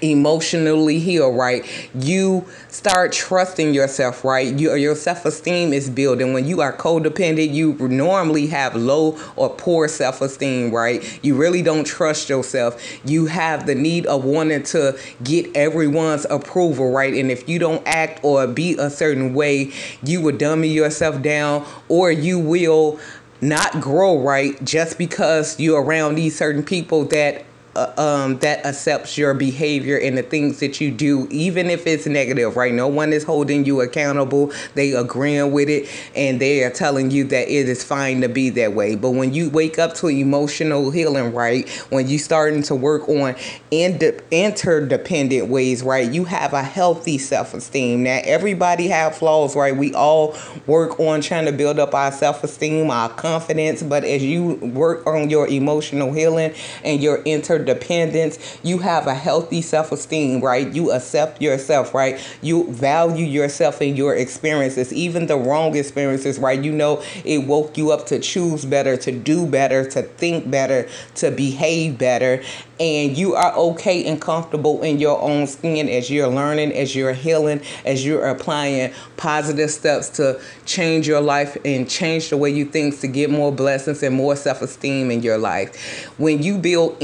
emotionally 0.03 0.99
heal, 0.99 1.33
right? 1.33 1.65
You 1.95 2.47
start 2.69 3.13
trusting 3.13 3.73
yourself, 3.73 4.25
right? 4.25 4.53
You, 4.59 4.75
your 4.75 4.95
self 4.95 5.25
esteem 5.25 5.73
is 5.73 5.89
building. 5.89 6.33
When 6.33 6.47
you 6.47 6.61
are 6.61 6.73
codependent, 6.73 7.53
you 7.53 7.75
normally 7.75 8.47
have 8.49 8.77
low 8.77 9.19
or 9.37 9.51
poor 9.51 9.89
self 9.89 10.21
esteem, 10.21 10.71
right? 10.71 11.19
You 11.25 11.37
really 11.37 11.63
don't 11.63 11.85
trust 11.85 12.29
yourself. 12.29 12.81
You 13.05 13.27
have 13.27 13.67
the 13.67 13.75
need 13.75 14.07
of 14.07 14.25
wanting 14.25 14.63
to 14.65 14.99
get 15.25 15.55
everyone's 15.57 16.27
approval, 16.29 16.93
right? 16.93 17.15
And 17.15 17.31
if 17.31 17.49
you 17.49 17.59
don't 17.59 17.83
act 17.87 18.21
or 18.23 18.47
be 18.47 18.77
a 18.79 18.91
certain 18.91 19.35
way, 19.35 19.73
you 20.05 20.21
will 20.21 20.37
dummy 20.37 20.69
yourself 20.69 21.23
down 21.23 21.67
or 21.89 22.11
you 22.11 22.39
will 22.39 23.01
not 23.41 23.81
grow 23.81 24.19
right 24.21 24.63
just 24.65 24.99
because 24.99 25.59
you're 25.61 25.81
around 25.81 26.17
these 26.17 26.37
certain 26.37 26.63
people 26.63 27.05
that 27.05 27.45
uh, 27.79 27.93
um, 27.97 28.39
that 28.39 28.67
accepts 28.67 29.17
your 29.17 29.35
behavior 29.35 29.97
and 29.97 30.19
the 30.19 30.23
things 30.23 30.59
that 30.59 30.81
you 30.81 30.91
do, 30.91 31.29
even 31.31 31.71
if 31.71 31.87
it's 31.87 32.07
negative, 32.07 32.57
right? 32.57 32.75
No 32.75 32.89
one 32.89 33.13
is 33.13 33.23
holding 33.23 33.65
you 33.65 33.81
accountable. 33.81 34.53
They 34.75 34.93
agreeing 34.93 35.53
with 35.53 35.69
it 35.69 35.89
and 36.17 36.41
they 36.41 36.65
are 36.65 36.71
telling 36.71 37.13
you 37.13 37.25
that 37.25 37.49
it 37.49 37.69
is 37.69 37.85
fine 37.85 38.21
to 38.23 38.29
be 38.29 38.51
that 38.51 38.73
way. 38.73 38.97
But 38.97 39.11
when 39.11 39.33
you 39.33 39.49
wake 39.51 39.79
up 39.79 39.95
to 39.97 40.09
emotional 40.09 40.91
healing, 40.91 41.33
right? 41.33 41.69
When 41.91 42.09
you 42.09 42.19
starting 42.19 42.63
to 42.65 42.75
work 42.75 43.09
on 43.09 43.37
interdependent 43.71 45.49
ways, 45.49 45.83
right? 45.83 46.11
You 46.11 46.25
have 46.25 46.53
a 46.53 46.63
healthy 46.63 47.19
self-esteem. 47.19 48.03
Now, 48.03 48.21
everybody 48.25 48.89
have 48.89 49.17
flaws, 49.17 49.55
right? 49.55 49.77
We 49.77 49.95
all 49.95 50.37
work 50.67 50.99
on 50.99 51.21
trying 51.21 51.45
to 51.47 51.53
build 51.53 51.79
up 51.79 51.95
our 51.95 52.11
self-esteem, 52.11 52.91
our 52.91 53.09
confidence. 53.09 53.83
But 53.83 54.05
as 54.05 54.25
you 54.25 54.55
work 54.55 55.07
on 55.07 55.31
your 55.31 55.47
emotional 55.47 56.13
healing 56.13 56.55
and 56.83 57.01
your 57.01 57.23
inter 57.23 57.68
dependence. 57.69 58.59
You 58.63 58.79
have 58.79 59.07
a 59.07 59.15
healthy 59.15 59.63
self 59.63 59.93
esteem, 59.93 60.41
right? 60.41 60.73
You 60.73 60.91
accept 60.91 61.41
yourself, 61.41 61.95
right? 61.95 62.19
You 62.43 62.71
value 62.73 63.25
yourself 63.25 63.81
and 63.81 63.97
your 63.97 64.15
experiences, 64.17 64.93
even 64.93 65.27
the 65.27 65.37
wrong 65.37 65.77
experiences, 65.77 66.39
right? 66.39 66.63
You 66.63 66.73
know 66.73 67.03
it 67.25 67.47
woke 67.47 67.79
you 67.79 67.93
up 67.93 68.07
to 68.07 68.19
choose 68.19 68.65
better, 68.65 68.97
to 68.97 69.13
do 69.13 69.47
better, 69.47 69.89
to 69.91 70.03
think 70.03 70.51
better, 70.51 70.89
to 71.17 71.31
behave 71.31 71.99
better 71.99 72.43
and 72.81 73.17
you 73.17 73.35
are 73.35 73.55
okay 73.55 74.05
and 74.07 74.21
comfortable 74.21 74.83
in 74.83 74.99
your 74.99 75.21
own 75.21 75.47
skin 75.47 75.89
as 75.89 76.11
you're 76.11 76.29
learning, 76.29 76.73
as 76.73 76.95
you're 76.95 77.13
healing, 77.13 77.61
as 77.85 78.05
you're 78.05 78.27
applying 78.27 78.93
positive 79.17 79.71
steps 79.71 80.09
to 80.11 80.41
change 80.65 81.09
your 81.09 81.21
life 81.21 81.57
and 81.65 81.89
change 81.89 82.31
the 82.31 82.37
way 82.37 82.51
you 82.51 82.65
think 82.65 82.99
to 83.01 83.09
get 83.09 83.31
more 83.31 83.51
blessings 83.51 84.03
and 84.03 84.15
more 84.15 84.37
self 84.37 84.63
esteem 84.63 85.11
in 85.11 85.23
your 85.23 85.39
life. 85.39 86.05
When 86.19 86.43
you 86.43 86.59
build 86.59 86.97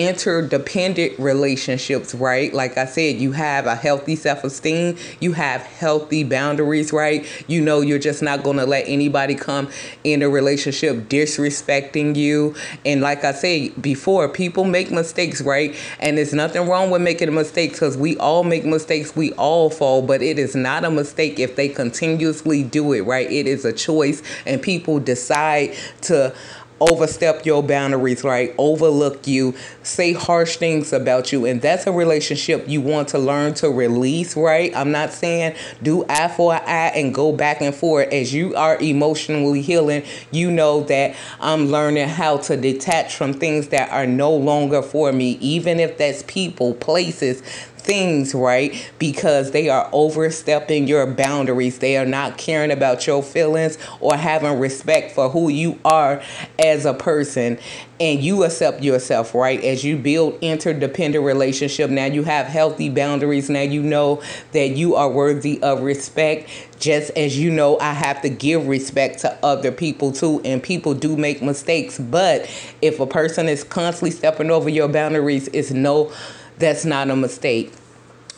interdependent 0.55 1.19
relationships, 1.19 2.15
right? 2.15 2.53
Like 2.53 2.79
I 2.79 2.87
said, 2.87 3.17
you 3.17 3.33
have 3.33 3.67
a 3.67 3.75
healthy 3.75 4.17
self 4.17 4.45
esteem, 4.45 4.97
you 5.21 5.33
have 5.33 5.63
healthy 5.63 6.25
boundaries, 6.25 6.93
right? 6.93 7.27
You 7.47 7.61
know 7.61 7.81
you're 7.81 7.99
just 7.99 8.23
not 8.23 8.43
going 8.43 8.57
to 8.59 8.67
let 8.67 8.85
anybody 8.87 9.35
come 9.35 9.71
in 10.05 10.23
a 10.23 10.29
relationship 10.29 11.09
disrespecting 11.09 12.17
you. 12.17 12.55
And 12.85 13.01
like 13.01 13.25
I 13.25 13.33
said 13.33 13.81
before, 13.81 14.29
people 14.29 14.65
make 14.65 14.91
mistakes, 14.91 15.43
right? 15.43 15.75
And 16.01 16.19
there's 16.19 16.35
nothing 16.35 16.69
wrong 16.69 16.91
with 16.91 17.03
making 17.03 17.35
mistakes 17.35 17.75
because 17.75 17.97
we 17.97 18.17
all 18.19 18.45
make 18.45 18.65
mistakes, 18.65 19.17
we 19.17 19.33
all 19.33 19.71
fall, 19.71 20.03
but 20.03 20.23
it 20.23 20.39
is 20.39 20.55
not 20.55 20.85
a 20.85 20.91
mistake 20.91 21.39
if 21.39 21.57
they 21.57 21.69
continuously 21.69 22.63
do 22.63 22.93
it, 22.93 23.03
right? 23.03 23.31
It 23.31 23.47
is 23.47 23.65
a 23.65 23.73
choice, 23.73 24.23
and 24.47 24.63
people 24.63 25.01
decide 25.01 25.75
to 26.03 26.35
overstep 26.81 27.47
your 27.47 27.63
boundaries, 27.63 28.25
right? 28.25 28.55
Overlook 28.59 29.27
you, 29.27 29.55
say 29.83 30.13
harsh 30.13 30.57
things 30.57 30.93
about 30.93 31.33
you. 31.33 31.47
And 31.47 31.63
that's 31.63 31.87
a 31.87 31.93
relationship 31.93 32.69
you 32.69 32.81
want 32.81 33.09
to 33.09 33.19
learn 33.19 33.55
to 33.55 33.71
release, 33.71 34.37
right? 34.37 34.75
I'm 34.77 34.91
not 34.91 35.13
saying 35.13 35.57
do 35.83 36.05
eye 36.09 36.29
for 36.29 36.55
eye 36.55 36.93
and 36.95 37.15
go 37.15 37.33
back 37.33 37.61
and 37.61 37.75
forth. 37.75 38.13
As 38.13 38.35
you 38.35 38.55
are 38.55 38.77
emotionally 38.79 39.63
healing, 39.63 40.05
you 40.31 40.51
know 40.51 40.83
that 40.85 41.17
I'm 41.41 41.67
learning 41.67 42.09
how 42.09 42.39
to 42.39 42.57
detach 42.57 43.15
from 43.15 43.35
things 43.35 43.69
that 43.69 43.91
are 43.91 44.07
no 44.07 44.35
longer 44.35 44.83
for 44.83 45.13
me, 45.13 45.33
even 45.41 45.81
if 45.81 45.99
that's 45.99 46.23
people, 46.25 46.75
places, 46.75 47.43
things, 47.85 48.35
right? 48.35 48.91
Because 48.99 49.53
they 49.53 49.69
are 49.69 49.89
overstepping 49.93 50.89
your 50.89 51.07
boundaries. 51.07 51.79
They 51.79 51.97
are 51.97 52.07
not 52.07 52.39
caring 52.39 52.71
about 52.71 53.07
your 53.07 53.23
feelings 53.23 53.79
or 54.01 54.17
having 54.17 54.59
respect 54.59 55.13
for 55.13 55.29
who 55.29 55.49
you 55.49 55.79
are 55.85 56.23
as 56.59 56.87
a 56.87 56.95
person. 56.95 57.59
And 58.01 58.21
you 58.21 58.43
accept 58.43 58.83
yourself, 58.83 59.35
right? 59.35 59.63
As 59.63 59.85
you 59.85 59.97
build 59.97 60.37
interdependent 60.41 61.25
relationship, 61.25 61.91
now 61.91 62.07
you 62.07 62.25
have 62.25 62.47
healthy 62.47 62.89
boundaries. 62.89 63.49
Now 63.49 63.61
you 63.61 63.83
know 63.83 64.21
that 64.53 64.71
you 64.71 64.97
are 64.97 65.09
worthy 65.09 65.63
of 65.63 65.83
respect. 65.83 66.51
Just 66.81 67.13
as 67.17 67.39
you 67.39 67.51
know, 67.53 67.79
I 67.79 67.93
have 67.93 68.21
to 68.23 68.29
give 68.29 68.67
respect 68.67 69.21
to 69.21 69.39
other 69.45 69.71
people 69.71 70.11
too. 70.11 70.41
And 70.45 70.61
people 70.63 70.93
do 70.95 71.17
make 71.17 71.41
mistakes. 71.41 71.99
But 71.99 72.51
if 72.83 72.99
a 72.99 73.07
person 73.07 73.49
is 73.49 73.63
constantly 73.63 74.11
stepping 74.11 74.51
over 74.51 74.69
your 74.69 74.89
boundaries, 74.89 75.49
it's 75.53 75.71
no 75.71 76.13
that's 76.59 76.85
not 76.85 77.11
a 77.11 77.17
mistake. 77.17 77.73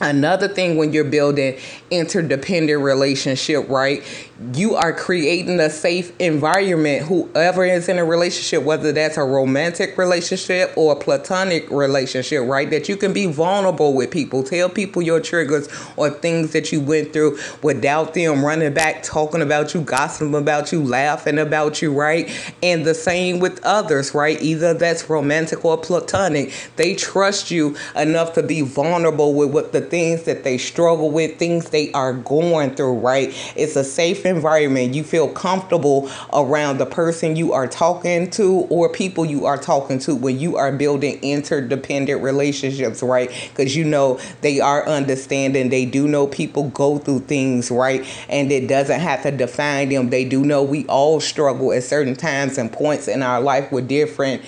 Another 0.01 0.47
thing 0.47 0.77
when 0.77 0.93
you're 0.93 1.05
building 1.05 1.59
interdependent 1.91 2.83
relationship, 2.83 3.69
right? 3.69 4.03
You 4.39 4.75
are 4.75 4.93
creating 4.93 5.61
a 5.61 5.71
safe 5.71 6.13
environment. 6.19 7.07
Whoever 7.07 7.65
is 7.65 7.89
in 7.89 7.97
a 7.99 8.05
relationship, 8.05 8.65
whether 8.65 8.93
that's 8.93 9.17
a 9.17 9.25
romantic 9.25 9.97
relationship 9.97 10.75
or 10.77 10.93
a 10.93 10.97
platonic 10.97 11.71
relationship, 11.71 12.47
right? 12.47 12.69
That 12.69 12.87
you 12.87 12.99
can 12.99 13.15
be 13.15 13.25
vulnerable 13.25 13.95
with 13.95 14.11
people. 14.11 14.43
Tell 14.43 14.69
people 14.69 15.01
your 15.01 15.21
triggers 15.21 15.71
or 15.97 16.11
things 16.11 16.53
that 16.53 16.71
you 16.71 16.83
went 16.83 17.15
through 17.15 17.39
without 17.63 18.13
them 18.13 18.45
running 18.45 18.75
back, 18.75 19.03
talking 19.03 19.41
about 19.41 19.73
you, 19.73 19.81
gossiping 19.81 20.35
about 20.35 20.71
you, 20.71 20.85
laughing 20.85 21.39
about 21.39 21.81
you, 21.81 21.95
right? 21.95 22.31
And 22.63 22.85
the 22.85 22.93
same 22.95 23.39
with 23.41 23.65
others, 23.65 24.15
right? 24.15 24.39
Either 24.43 24.75
that's 24.75 25.09
romantic 25.09 25.65
or 25.65 25.79
platonic. 25.79 26.53
They 26.77 26.95
trust 26.95 27.51
you 27.51 27.75
enough 27.95 28.35
to 28.35 28.43
be 28.43 28.61
vulnerable 28.61 29.33
with 29.33 29.51
what 29.51 29.73
the 29.73 29.81
things 29.81 30.25
that 30.25 30.45
they 30.45 30.59
struggle 30.59 31.11
with, 31.11 31.39
things 31.39 31.71
they 31.71 31.91
are 31.93 32.13
going 32.13 32.75
through, 32.75 32.99
right? 32.99 33.29
It's 33.57 33.77
a 33.77 33.85
safe 33.85 34.26
environment. 34.27 34.95
You 34.95 35.05
feel 35.05 35.29
comfortable 35.29 36.11
around 36.33 36.79
the 36.79 36.87
person 36.87 37.37
you 37.37 37.53
are 37.53 37.67
talking 37.67 38.31
to 38.33 38.67
or 38.69 38.89
people 38.89 39.25
you 39.25 39.47
are 39.47 39.59
talking 39.59 39.99
to 40.01 40.15
when 40.15 40.39
you 40.39 40.57
are 40.57 40.73
building 40.73 41.19
interdependent 41.23 42.23
relationships, 42.23 43.03
right? 43.03 43.31
Because 43.49 43.77
you 43.77 43.85
know 43.85 44.21
they 44.41 44.61
are 44.61 44.87
understanding. 44.87 45.69
They 45.69 45.87
do 45.87 46.09
know 46.09 46.27
people 46.27 46.71
go 46.71 46.99
through 46.99 47.21
things, 47.21 47.71
right? 47.71 48.07
And 48.29 48.51
it 48.53 48.69
doesn't 48.69 49.01
have 49.01 49.23
to 49.23 49.31
define 49.31 49.89
them. 49.89 50.11
They 50.11 50.25
do 50.25 50.45
know 50.45 50.63
we 50.63 50.87
all 50.87 51.21
struggle 51.21 51.73
at 51.73 51.85
certain 51.85 52.17
times 52.17 52.59
and 52.59 52.73
points 52.73 53.09
in 53.09 53.23
our 53.23 53.41
life 53.41 53.71
with 53.73 53.89
different 53.89 54.43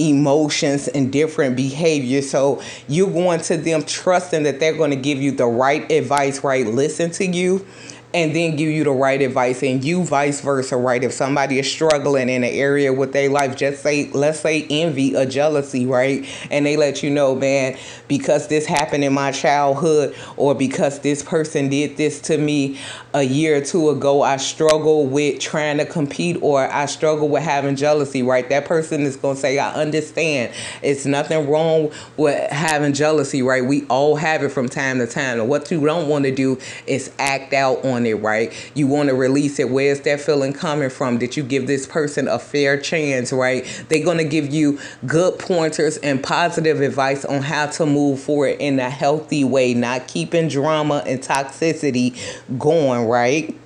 emotions 0.00 0.88
and 0.88 1.12
different 1.12 1.56
behaviors. 1.56 2.30
So 2.30 2.62
you're 2.88 3.10
going 3.10 3.40
to 3.42 3.56
them 3.56 3.82
trusting 3.82 4.44
that 4.44 4.58
they're 4.60 4.76
going 4.76 4.90
to 4.90 4.96
give 4.96 5.20
you 5.20 5.32
the 5.32 5.46
right 5.46 5.90
advice, 5.90 6.42
right? 6.42 6.66
Listen 6.66 7.10
to 7.12 7.26
you 7.26 7.66
and 8.12 8.34
then 8.34 8.56
give 8.56 8.70
you 8.70 8.84
the 8.84 8.90
right 8.90 9.22
advice 9.22 9.62
and 9.62 9.84
you 9.84 10.04
vice 10.04 10.40
versa 10.40 10.76
right 10.76 11.04
if 11.04 11.12
somebody 11.12 11.58
is 11.58 11.70
struggling 11.70 12.28
in 12.28 12.42
an 12.42 12.50
area 12.50 12.92
with 12.92 13.12
their 13.12 13.30
life 13.30 13.56
just 13.56 13.82
say 13.82 14.10
let's 14.12 14.40
say 14.40 14.66
envy 14.70 15.16
or 15.16 15.24
jealousy 15.24 15.86
right 15.86 16.26
and 16.50 16.66
they 16.66 16.76
let 16.76 17.02
you 17.02 17.10
know 17.10 17.34
man 17.34 17.76
because 18.08 18.48
this 18.48 18.66
happened 18.66 19.04
in 19.04 19.12
my 19.12 19.30
childhood 19.30 20.14
or 20.36 20.54
because 20.54 21.00
this 21.00 21.22
person 21.22 21.68
did 21.68 21.96
this 21.96 22.20
to 22.20 22.36
me 22.38 22.78
a 23.14 23.22
year 23.22 23.56
or 23.56 23.60
two 23.60 23.90
ago 23.90 24.22
I 24.22 24.36
struggle 24.36 25.06
with 25.06 25.40
trying 25.40 25.78
to 25.78 25.86
compete 25.86 26.38
or 26.42 26.60
I 26.70 26.86
struggle 26.86 27.28
with 27.28 27.42
having 27.42 27.76
jealousy, 27.76 28.22
right? 28.22 28.48
That 28.48 28.64
person 28.64 29.02
is 29.02 29.16
going 29.16 29.36
to 29.36 29.40
say, 29.40 29.58
I 29.58 29.72
understand. 29.72 30.52
It's 30.82 31.06
nothing 31.06 31.48
wrong 31.48 31.90
with 32.16 32.50
having 32.50 32.92
jealousy, 32.92 33.42
right? 33.42 33.64
We 33.64 33.86
all 33.86 34.16
have 34.16 34.42
it 34.42 34.50
from 34.50 34.68
time 34.68 34.98
to 34.98 35.06
time. 35.06 35.40
And 35.40 35.48
what 35.48 35.70
you 35.70 35.80
don't 35.84 36.08
want 36.08 36.24
to 36.24 36.34
do 36.34 36.58
is 36.86 37.12
act 37.18 37.52
out 37.52 37.84
on 37.84 37.99
it, 38.06 38.14
right? 38.14 38.52
You 38.74 38.86
want 38.86 39.08
to 39.08 39.14
release 39.14 39.58
it. 39.58 39.70
Where's 39.70 40.00
that 40.00 40.20
feeling 40.20 40.52
coming 40.52 40.90
from? 40.90 41.18
Did 41.18 41.36
you 41.36 41.42
give 41.42 41.66
this 41.66 41.86
person 41.86 42.28
a 42.28 42.38
fair 42.38 42.78
chance, 42.80 43.32
right? 43.32 43.64
They're 43.88 44.04
going 44.04 44.18
to 44.18 44.24
give 44.24 44.52
you 44.52 44.78
good 45.06 45.38
pointers 45.38 45.96
and 45.98 46.22
positive 46.22 46.80
advice 46.80 47.24
on 47.24 47.42
how 47.42 47.66
to 47.66 47.86
move 47.86 48.20
forward 48.20 48.56
in 48.60 48.78
a 48.78 48.90
healthy 48.90 49.44
way, 49.44 49.74
not 49.74 50.08
keeping 50.08 50.48
drama 50.48 51.02
and 51.06 51.20
toxicity 51.20 52.18
going, 52.58 53.06
right? 53.06 53.56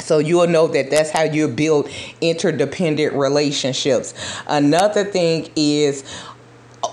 So 0.00 0.18
you'll 0.18 0.46
know 0.46 0.66
that 0.68 0.90
that's 0.90 1.10
how 1.10 1.24
you 1.24 1.46
build 1.48 1.88
interdependent 2.20 3.14
relationships. 3.14 4.14
Another 4.46 5.04
thing 5.04 5.50
is 5.56 6.04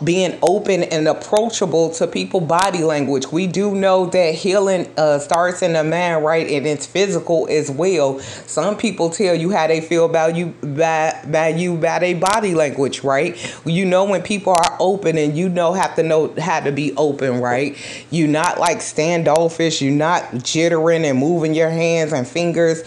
being 0.04 0.38
open 0.42 0.84
and 0.84 1.08
approachable 1.08 1.89
to 1.92 2.08
people 2.08 2.42
body 2.42 2.84
language. 2.84 3.32
We 3.32 3.48
do 3.48 3.75
know 3.75 4.06
that 4.08 4.36
healing 4.36 4.92
uh, 4.98 5.20
starts 5.20 5.62
in 5.62 5.74
the 5.74 5.84
mind 5.84 6.24
right? 6.24 6.48
And 6.50 6.66
it's 6.66 6.86
physical 6.86 7.48
as 7.50 7.70
well. 7.72 8.20
Some 8.20 8.77
people 8.77 9.10
tell 9.10 9.36
you 9.36 9.51
how 9.51 9.68
they 9.68 9.82
feel 9.82 10.06
about 10.06 10.36
you 10.36 10.48
by, 10.62 11.20
by 11.27 11.50
you 11.50 11.75
by 11.75 12.00
their 12.00 12.16
body 12.16 12.54
language 12.54 13.04
right? 13.04 13.38
You 13.66 13.86
know 13.86 14.06
when 14.06 14.22
people 14.22 14.54
are 14.54 14.77
open 14.80 15.18
and 15.18 15.38
you 15.38 15.50
know 15.50 15.74
have 15.74 15.96
to 15.96 16.04
know 16.04 16.34
how 16.39 16.60
to 16.60 16.72
be 16.72 16.94
open 16.96 17.42
right? 17.42 17.77
You're 18.12 18.27
not 18.27 18.60
like 18.60 18.82
standoffish. 18.82 19.82
You're 19.82 19.94
not 19.94 20.24
jittering 20.34 21.04
and 21.04 21.20
moving 21.20 21.54
your 21.54 21.70
hands 21.70 22.13
and 22.13 22.27
fingers 22.27 22.84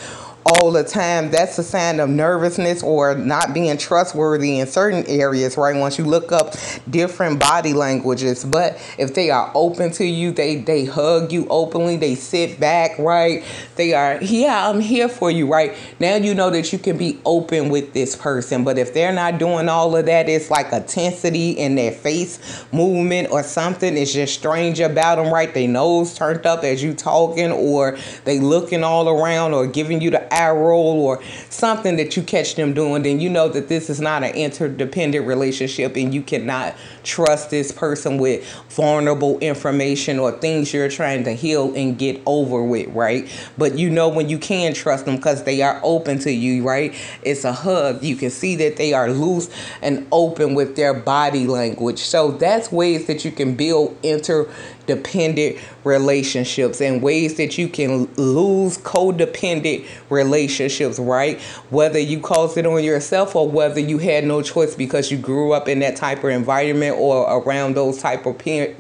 all 0.47 0.73
the 0.73 0.85
time, 0.85 1.31
that's 1.31 1.59
a 1.59 1.63
sign 1.63 2.01
of 2.01 2.09
nervousness 2.09 2.83
or 2.83 3.15
not 3.15 3.53
being 3.53 3.77
trustworthy 3.77 4.59
in 4.59 4.67
certain 4.67 5.05
areas, 5.07 5.57
right? 5.57 5.77
Once 5.77 5.99
you 5.99 6.05
look 6.05 6.33
up 6.33 6.55
different 6.89 7.39
body 7.39 7.73
languages. 7.73 8.45
But 8.45 8.81
if 8.99 9.15
they 9.15 9.31
are 9.31 9.51
open 9.55 9.91
to 9.93 10.05
you, 10.05 10.33
they 10.33 10.57
they 10.57 10.85
hug 10.85 11.33
you 11.33 11.47
openly, 11.49 11.97
they 11.97 12.15
sit 12.15 12.59
back, 12.59 12.99
right? 12.99 13.45
They 13.77 13.93
are, 13.93 14.19
yeah, 14.23 14.69
I'm 14.69 14.81
here 14.81 15.09
for 15.09 15.31
you, 15.31 15.51
right? 15.51 15.77
Now 15.99 16.17
you 16.17 16.35
know 16.35 16.51
that 16.51 16.73
you 16.73 16.79
can 16.79 16.97
be 16.97 17.21
open 17.25 17.69
with 17.69 17.93
this 17.93 18.17
person. 18.17 18.65
But 18.65 18.79
if 18.79 18.95
they're 18.95 19.13
not 19.13 19.39
doing 19.39 19.69
all 19.69 19.97
of 19.97 20.07
that, 20.07 20.29
it's 20.29 20.51
like 20.51 20.73
a 20.73 20.81
tensity 20.81 21.57
in 21.57 21.75
their 21.75 21.93
face 21.93 22.65
movement 22.73 23.31
or 23.31 23.43
something. 23.43 23.97
It's 23.97 24.13
just 24.13 24.35
strange 24.35 24.81
about 24.81 25.17
them, 25.17 25.33
right? 25.33 25.53
They 25.53 25.67
nose 25.67 26.15
turned 26.15 26.47
up 26.47 26.65
as 26.65 26.83
you 26.83 26.95
talking, 26.95 27.51
or 27.51 27.99
they 28.25 28.41
looking 28.41 28.85
all 28.85 29.09
around 29.09 29.55
or 29.55 29.67
giving 29.67 30.01
you 30.01 30.11
the 30.11 30.33
roll 30.49 31.01
or 31.05 31.23
something 31.49 31.97
that 31.97 32.17
you 32.17 32.23
catch 32.23 32.55
them 32.55 32.73
doing, 32.73 33.03
then 33.03 33.21
you 33.21 33.29
know 33.29 33.49
that 33.49 33.69
this 33.69 33.91
is 33.91 34.01
not 34.01 34.23
an 34.23 34.35
interdependent 34.35 35.27
relationship 35.27 35.97
and 35.97 36.15
you 36.15 36.23
cannot 36.23 36.75
trust 37.03 37.51
this 37.51 37.73
person 37.73 38.19
with 38.19 38.47
vulnerable 38.71 39.39
information 39.41 40.19
or 40.19 40.33
things 40.33 40.73
you're 40.73 40.89
trying 40.89 41.25
to 41.25 41.33
heal 41.33 41.75
and 41.75 41.99
get 41.99 42.21
over 42.27 42.63
with, 42.63 42.89
right? 42.89 43.31
But 43.59 43.79
you 43.79 43.91
know 43.91 44.09
when 44.09 44.29
you 44.29 44.39
can 44.39 44.75
trust 44.75 45.05
them 45.05 45.17
because 45.17 45.45
they 45.45 45.63
are 45.63 45.81
open 45.83 46.19
to 46.21 46.33
you, 46.33 46.63
right? 46.63 46.95
It's 47.23 47.45
a 47.45 47.53
hug. 47.53 48.03
You 48.03 48.17
can 48.17 48.31
see 48.31 48.57
that 48.57 48.77
they 48.77 48.93
are 48.93 49.11
loose 49.11 49.51
and 49.83 50.07
open 50.13 50.55
with 50.55 50.77
their 50.77 50.95
body 50.95 51.47
language. 51.47 51.99
So 51.99 52.33
that's 52.33 52.73
ways 52.73 53.07
that 53.07 53.25
you 53.25 53.31
can 53.31 53.55
build 53.55 53.97
inter 54.03 54.49
dependent 54.87 55.59
relationships 55.85 56.81
and 56.81 57.03
ways 57.03 57.37
that 57.37 57.57
you 57.59 57.69
can 57.69 58.13
lose 58.17 58.79
codependent 58.79 59.87
relationships, 60.11 60.99
right? 60.99 61.41
Whether 61.71 61.99
you 61.99 62.21
caused 62.21 62.57
it 62.59 62.67
on 62.67 62.83
yourself 62.83 63.35
or 63.37 63.49
whether 63.49 63.81
you 63.81 63.99
had 63.99 64.25
no 64.25 64.43
choice 64.43 64.75
because 64.75 65.11
you 65.11 65.19
grew 65.19 65.53
up 65.53 65.69
in 65.69 65.79
that 65.81 65.97
type 65.97 66.25
of 66.25 66.31
environment 66.31 66.97
or 66.99 67.39
around 67.39 67.77
those 67.77 67.99
type 67.99 68.27
of 68.27 68.39
pe- 68.39 68.75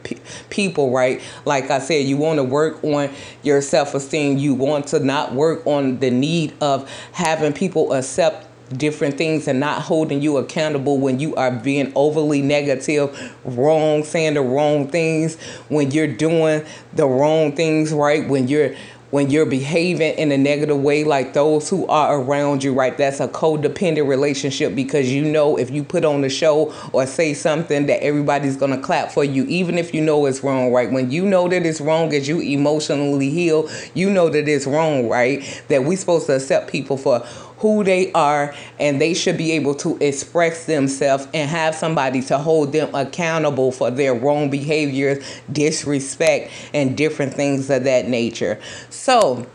people, 0.51 0.93
right? 0.93 1.21
Like 1.45 1.71
I 1.71 1.79
said, 1.79 2.07
you 2.07 2.17
want 2.17 2.39
to 2.39 2.45
work 2.45 2.83
on 2.85 3.11
your 3.43 3.63
self 3.63 3.95
esteem. 3.95 4.39
You 4.39 4.55
want 4.55 4.89
to 4.89 5.01
not 5.01 5.35
work 5.35 5.67
on 5.67 5.99
the 6.01 6.11
need 6.11 6.55
of 6.61 6.91
having 7.13 7.53
people 7.53 7.93
accept 7.93 8.47
different 8.77 9.17
things 9.17 9.49
and 9.49 9.61
not 9.61 9.83
holding 9.83 10.23
you 10.23 10.37
accountable 10.37 10.99
when 10.99 11.19
you 11.19 11.35
are 11.35 11.51
being 11.51 11.93
overly 11.95 12.43
negative, 12.43 13.35
wrong, 13.45 14.05
saying 14.05 14.35
the 14.35 14.43
wrong 14.43 14.89
things, 14.89 15.37
when 15.69 15.91
you're 15.91 16.07
doing 16.07 16.65
the 16.93 17.07
wrong 17.07 17.53
things, 17.53 17.93
right? 17.93 18.29
When 18.29 18.49
you're 18.49 18.75
when 19.11 19.29
you're 19.29 19.47
behaving 19.47 20.15
in 20.15 20.31
a 20.31 20.39
negative 20.39 20.81
way 20.81 21.05
like 21.05 21.33
those 21.33 21.69
who 21.69 21.87
are 21.89 22.21
around 22.21 22.63
you 22.63 22.73
right? 22.73 22.97
That's 22.97 23.21
a 23.21 23.29
codependent 23.29 24.07
relationship 24.07 24.75
because 24.75 25.11
you 25.11 25.25
know 25.25 25.57
if 25.57 25.71
you 25.71 25.83
put 25.83 26.05
on 26.05 26.21
the 26.21 26.29
show 26.29 26.73
or 26.93 27.07
say 27.07 27.35
something 27.35 27.87
that 27.87 28.03
everybody's 28.03 28.57
going 28.57 28.71
to 28.71 28.79
clap 28.81 29.11
for 29.11 29.25
you 29.25 29.45
even 29.45 29.79
if 29.79 29.93
you 29.93 30.01
know 30.01 30.27
it's 30.27 30.43
wrong 30.45 30.73
right? 30.73 30.91
When 30.91 31.11
you 31.11 31.25
know 31.25 31.49
that 31.49 31.67
it's 31.67 31.81
wrong 31.81 32.15
as 32.15 32.29
you 32.29 32.41
emotionally 32.41 33.31
heal 33.31 33.69
you 33.95 34.11
know 34.11 34.29
that 34.29 34.49
it's 34.49 34.67
wrong 34.67 35.09
right? 35.09 35.65
That 35.69 35.85
we're 35.85 35.97
supposed 35.97 36.27
to 36.27 36.37
accept 36.37 36.71
people 36.71 36.97
for 36.97 37.27
who 37.61 37.85
they 37.85 38.11
are 38.13 38.55
and 38.79 39.01
they 39.01 39.15
should 39.15 39.37
be 39.37 39.53
able 39.53 39.75
to 39.75 39.97
express 39.99 40.67
themselves 40.67 41.29
and 41.33 41.49
have 41.49 41.75
somebody 41.75 42.23
to 42.23 42.39
hold 42.39 42.73
them 42.73 42.95
accountable 42.95 43.71
for 43.71 43.91
their 43.91 44.15
wrong 44.15 44.51
behaviors, 44.51 45.25
disrespect, 45.53 46.51
and 46.75 46.97
different 46.97 47.35
things 47.35 47.71
of 47.71 47.85
that 47.85 48.09
nature. 48.09 48.59
So, 48.89 49.47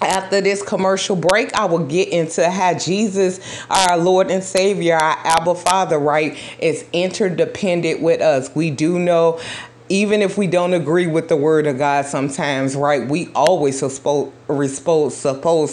after 0.00 0.40
this 0.40 0.62
commercial 0.62 1.16
break, 1.16 1.52
I 1.54 1.64
will 1.64 1.84
get 1.84 2.08
into 2.10 2.48
how 2.48 2.74
Jesus, 2.74 3.40
our 3.68 3.98
Lord 3.98 4.30
and 4.30 4.44
Savior, 4.44 4.94
our 4.94 5.18
Abba 5.24 5.56
Father, 5.56 5.98
right, 5.98 6.38
is 6.60 6.84
interdependent 6.92 8.00
with 8.00 8.20
us. 8.20 8.54
We 8.54 8.70
do 8.70 8.98
know 8.98 9.40
even 9.88 10.22
if 10.22 10.36
we 10.36 10.46
don't 10.46 10.74
agree 10.74 11.06
with 11.06 11.28
the 11.28 11.36
word 11.36 11.66
of 11.66 11.78
God 11.78 12.06
sometimes, 12.06 12.76
right? 12.76 13.08
We 13.08 13.30
always 13.34 13.78
supposed 13.78 14.32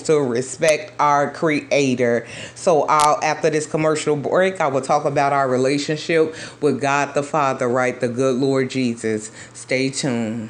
to 0.06 0.20
respect 0.20 0.94
our 1.00 1.32
creator. 1.32 2.26
So 2.56 2.84
I'll 2.84 3.24
after 3.24 3.50
this 3.50 3.66
commercial 3.66 4.16
break, 4.16 4.62
I 4.62 4.68
will 4.68 4.82
talk 4.82 5.06
about 5.06 5.34
our 5.34 5.48
relationship 5.48 6.36
with 6.62 6.82
God 6.82 7.14
the 7.14 7.24
Father, 7.24 7.68
right? 7.68 8.00
The 8.00 8.08
good 8.08 8.36
Lord 8.36 8.70
Jesus. 8.70 9.32
Stay 9.54 9.90
tuned. 9.90 10.50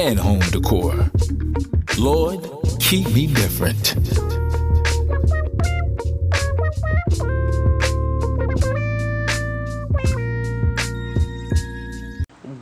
and 0.00 0.18
home 0.18 0.40
decor? 0.50 1.10
Lord, 1.98 2.40
keep 2.78 3.06
me 3.12 3.26
different. 3.26 3.94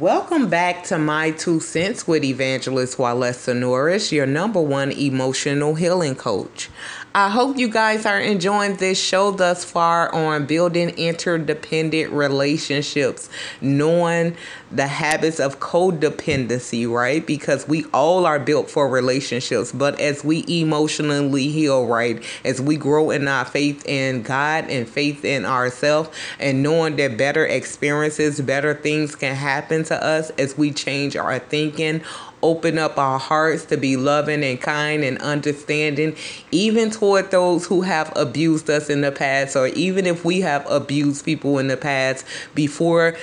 Welcome 0.00 0.48
back 0.48 0.82
to 0.84 0.98
My 0.98 1.30
Two 1.30 1.60
Cents 1.60 2.08
with 2.08 2.24
Evangelist 2.24 2.98
Walesa 2.98 3.56
Norris, 3.56 4.10
your 4.10 4.26
number 4.26 4.60
one 4.60 4.90
emotional 4.90 5.74
healing 5.74 6.16
coach. 6.16 6.68
I 7.14 7.30
hope 7.30 7.56
you 7.56 7.68
guys 7.68 8.06
are 8.06 8.20
enjoying 8.20 8.76
this 8.76 8.96
show 8.96 9.32
thus 9.32 9.64
far 9.64 10.14
on 10.14 10.46
building 10.46 10.90
interdependent 10.90 12.12
relationships, 12.12 13.28
knowing 13.60 14.36
the 14.70 14.86
habits 14.86 15.40
of 15.40 15.60
codependency, 15.60 16.90
right? 16.90 17.26
Because 17.26 17.66
we 17.66 17.84
all 17.86 18.26
are 18.26 18.38
built 18.38 18.70
for 18.70 18.88
relationships, 18.88 19.72
but 19.72 19.98
as 19.98 20.22
we 20.22 20.44
emotionally 20.48 21.48
heal, 21.48 21.86
right? 21.86 22.22
As 22.44 22.60
we 22.60 22.76
grow 22.76 23.10
in 23.10 23.28
our 23.28 23.44
faith 23.44 23.86
in 23.86 24.22
God 24.22 24.66
and 24.68 24.88
faith 24.88 25.24
in 25.24 25.44
ourselves, 25.44 26.10
and 26.38 26.62
knowing 26.62 26.96
that 26.96 27.16
better 27.16 27.46
experiences, 27.46 28.40
better 28.40 28.74
things 28.74 29.14
can 29.14 29.34
happen 29.34 29.84
to 29.84 30.04
us 30.04 30.30
as 30.30 30.58
we 30.58 30.70
change 30.70 31.16
our 31.16 31.38
thinking 31.38 32.02
open 32.42 32.78
up 32.78 32.98
our 32.98 33.18
hearts 33.18 33.64
to 33.66 33.76
be 33.76 33.96
loving 33.96 34.44
and 34.44 34.60
kind 34.60 35.02
and 35.02 35.18
understanding, 35.18 36.14
even 36.50 36.90
toward 36.90 37.30
those 37.30 37.66
who 37.66 37.82
have 37.82 38.12
abused 38.16 38.70
us 38.70 38.88
in 38.88 39.00
the 39.00 39.12
past, 39.12 39.56
or 39.56 39.66
even 39.68 40.06
if 40.06 40.24
we 40.24 40.40
have 40.40 40.64
abused 40.70 41.24
people 41.24 41.58
in 41.58 41.68
the 41.68 41.76
past 41.76 42.24
before 42.54 43.16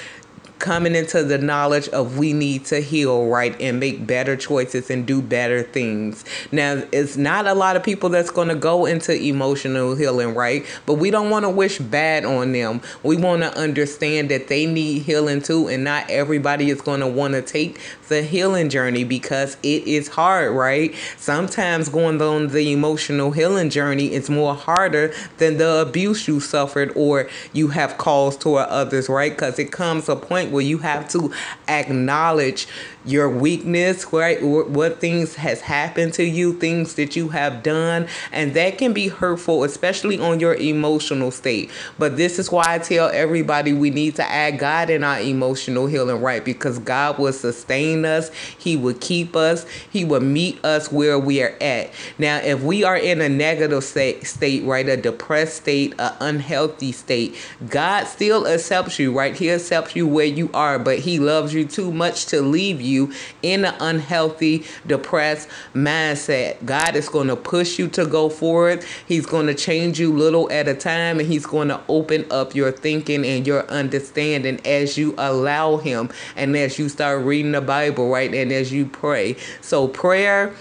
coming 0.60 0.96
into 0.96 1.24
the 1.24 1.38
knowledge 1.38 1.88
of 1.90 2.18
we 2.18 2.34
need 2.34 2.66
to 2.66 2.80
heal 2.80 3.28
right 3.28 3.60
and 3.60 3.80
make 3.80 4.06
better 4.08 4.36
choices 4.36 4.90
and 4.90 5.06
do 5.06 5.22
better 5.22 5.64
things. 5.64 6.24
Now, 6.52 6.84
it's 6.92 7.18
not 7.18 7.46
a 7.46 7.54
lot 7.54 7.76
of 7.76 7.84
people 7.84 8.10
that's 8.10 8.32
going 8.32 8.48
to 8.48 8.56
go 8.56 8.86
into 8.86 9.14
emotional 9.14 9.96
healing, 9.96 10.34
right? 10.34 10.66
But 10.86 10.96
we 10.96 11.12
don't 11.12 11.30
want 11.30 11.44
to 11.44 11.50
wish 11.50 11.80
bad 11.80 12.26
on 12.26 12.52
them. 12.52 12.82
We 13.04 13.18
want 13.18 13.42
to 13.42 13.56
understand 13.58 14.30
that 14.30 14.48
they 14.48 14.66
need 14.66 15.04
healing 15.04 15.42
too, 15.42 15.68
and 15.68 15.84
not 15.84 16.10
everybody 16.10 16.70
is 16.70 16.82
going 16.82 17.02
to 17.02 17.08
want 17.08 17.34
to 17.34 17.42
take 17.42 17.80
the 18.08 18.22
healing 18.22 18.70
journey 18.70 19.04
because 19.04 19.58
it 19.64 19.84
is 19.88 20.08
hard, 20.10 20.54
right? 20.54 20.94
Sometimes 21.18 21.90
going 21.90 22.22
on 22.22 22.48
the 22.48 22.72
emotional 22.72 23.32
healing 23.32 23.70
journey 23.70 24.14
is 24.14 24.30
more 24.30 24.56
harder 24.56 25.14
than 25.38 25.58
the 25.58 25.82
abuse 25.82 26.28
you 26.28 26.40
suffered 26.40 26.92
or 26.96 27.28
you 27.54 27.70
have 27.70 27.98
caused 27.98 28.42
toward 28.42 28.68
others, 28.68 29.10
right? 29.10 29.32
Because 29.32 29.60
it 29.60 29.72
comes 29.72 30.08
a 30.08 30.16
point 30.16 30.45
where 30.52 30.64
you 30.64 30.80
have 30.80 31.08
to 31.10 31.34
acknowledge 31.68 32.68
your 33.06 33.30
weakness, 33.30 34.12
right? 34.12 34.42
What 34.42 35.00
things 35.00 35.36
has 35.36 35.62
happened 35.62 36.14
to 36.16 36.24
you, 36.24 36.54
things 36.54 36.96
that 36.96 37.16
you 37.16 37.30
have 37.30 37.62
done, 37.62 38.08
and 38.32 38.54
that 38.56 38.78
can 38.78 38.94
be 38.94 39.08
hurtful, 39.08 39.64
especially 39.64 40.20
on 40.20 40.40
your 40.40 40.56
emotional 40.56 41.32
state. 41.32 41.70
But 42.00 42.18
this 42.18 42.40
is 42.40 42.52
why 42.52 42.64
I 42.68 42.80
tell 42.80 43.10
everybody 43.10 43.74
we 43.74 43.92
need 43.92 44.16
to 44.16 44.24
add 44.24 44.60
God 44.60 44.90
in 44.90 45.04
our 45.04 45.20
emotional 45.20 45.86
healing, 45.88 46.22
right? 46.22 46.44
Because 46.44 46.80
God 46.80 47.20
will 47.20 47.34
sustain 47.34 48.06
us, 48.06 48.32
He 48.58 48.76
will 48.76 48.96
keep 48.96 49.36
us, 49.36 49.66
He 49.90 50.04
will 50.04 50.22
meet 50.22 50.64
us 50.66 50.92
where 50.92 51.20
we 51.20 51.44
are 51.44 51.56
at. 51.62 51.92
Now, 52.18 52.38
if 52.38 52.64
we 52.64 52.84
are 52.84 52.98
in 52.98 53.22
a 53.22 53.30
negative 53.30 53.84
state, 53.84 54.26
state 54.26 54.64
right, 54.64 54.88
a 54.88 54.98
depressed 54.98 55.58
state, 55.58 55.94
an 56.00 56.14
unhealthy 56.20 56.92
state, 56.92 57.36
God 57.70 58.06
still 58.06 58.48
accepts 58.48 58.98
you, 58.98 59.16
right? 59.16 59.36
He 59.36 59.52
accepts 59.52 59.96
you 59.96 60.08
where 60.08 60.26
you 60.26 60.50
are, 60.54 60.80
but 60.80 61.00
He 61.00 61.20
loves 61.20 61.54
you 61.54 61.66
too 61.66 61.92
much 61.92 62.26
to 62.28 62.42
leave 62.42 62.82
you 62.82 62.95
you 62.96 63.14
in 63.44 63.66
an 63.66 63.76
unhealthy, 63.80 64.66
depressed 64.88 65.50
mindset. 65.74 66.66
God 66.66 66.96
is 66.96 67.10
going 67.10 67.28
to 67.28 67.36
push 67.36 67.78
you 67.78 67.88
to 67.90 68.06
go 68.06 68.30
forward. 68.30 68.84
He's 69.08 69.26
going 69.26 69.48
to 69.48 69.54
change 69.54 70.00
you 70.00 70.12
little 70.12 70.52
at 70.52 70.68
a 70.68 70.74
time, 70.74 71.20
and 71.20 71.28
He's 71.28 71.46
going 71.46 71.68
to 71.68 71.82
open 71.88 72.26
up 72.32 72.56
your 72.56 72.72
thinking 72.72 73.26
and 73.26 73.46
your 73.46 73.68
understanding 73.70 74.60
as 74.66 74.98
you 74.98 75.14
allow 75.18 75.78
Him 75.78 76.10
and 76.36 76.56
as 76.58 76.80
you 76.80 76.90
start 76.90 77.24
reading 77.24 77.52
the 77.52 77.62
Bible, 77.62 78.10
right? 78.10 78.34
And 78.34 78.52
as 78.52 78.72
you 78.72 78.86
pray. 78.86 79.36
So, 79.62 79.88
prayer. 79.88 80.56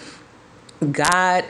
God 0.93 1.45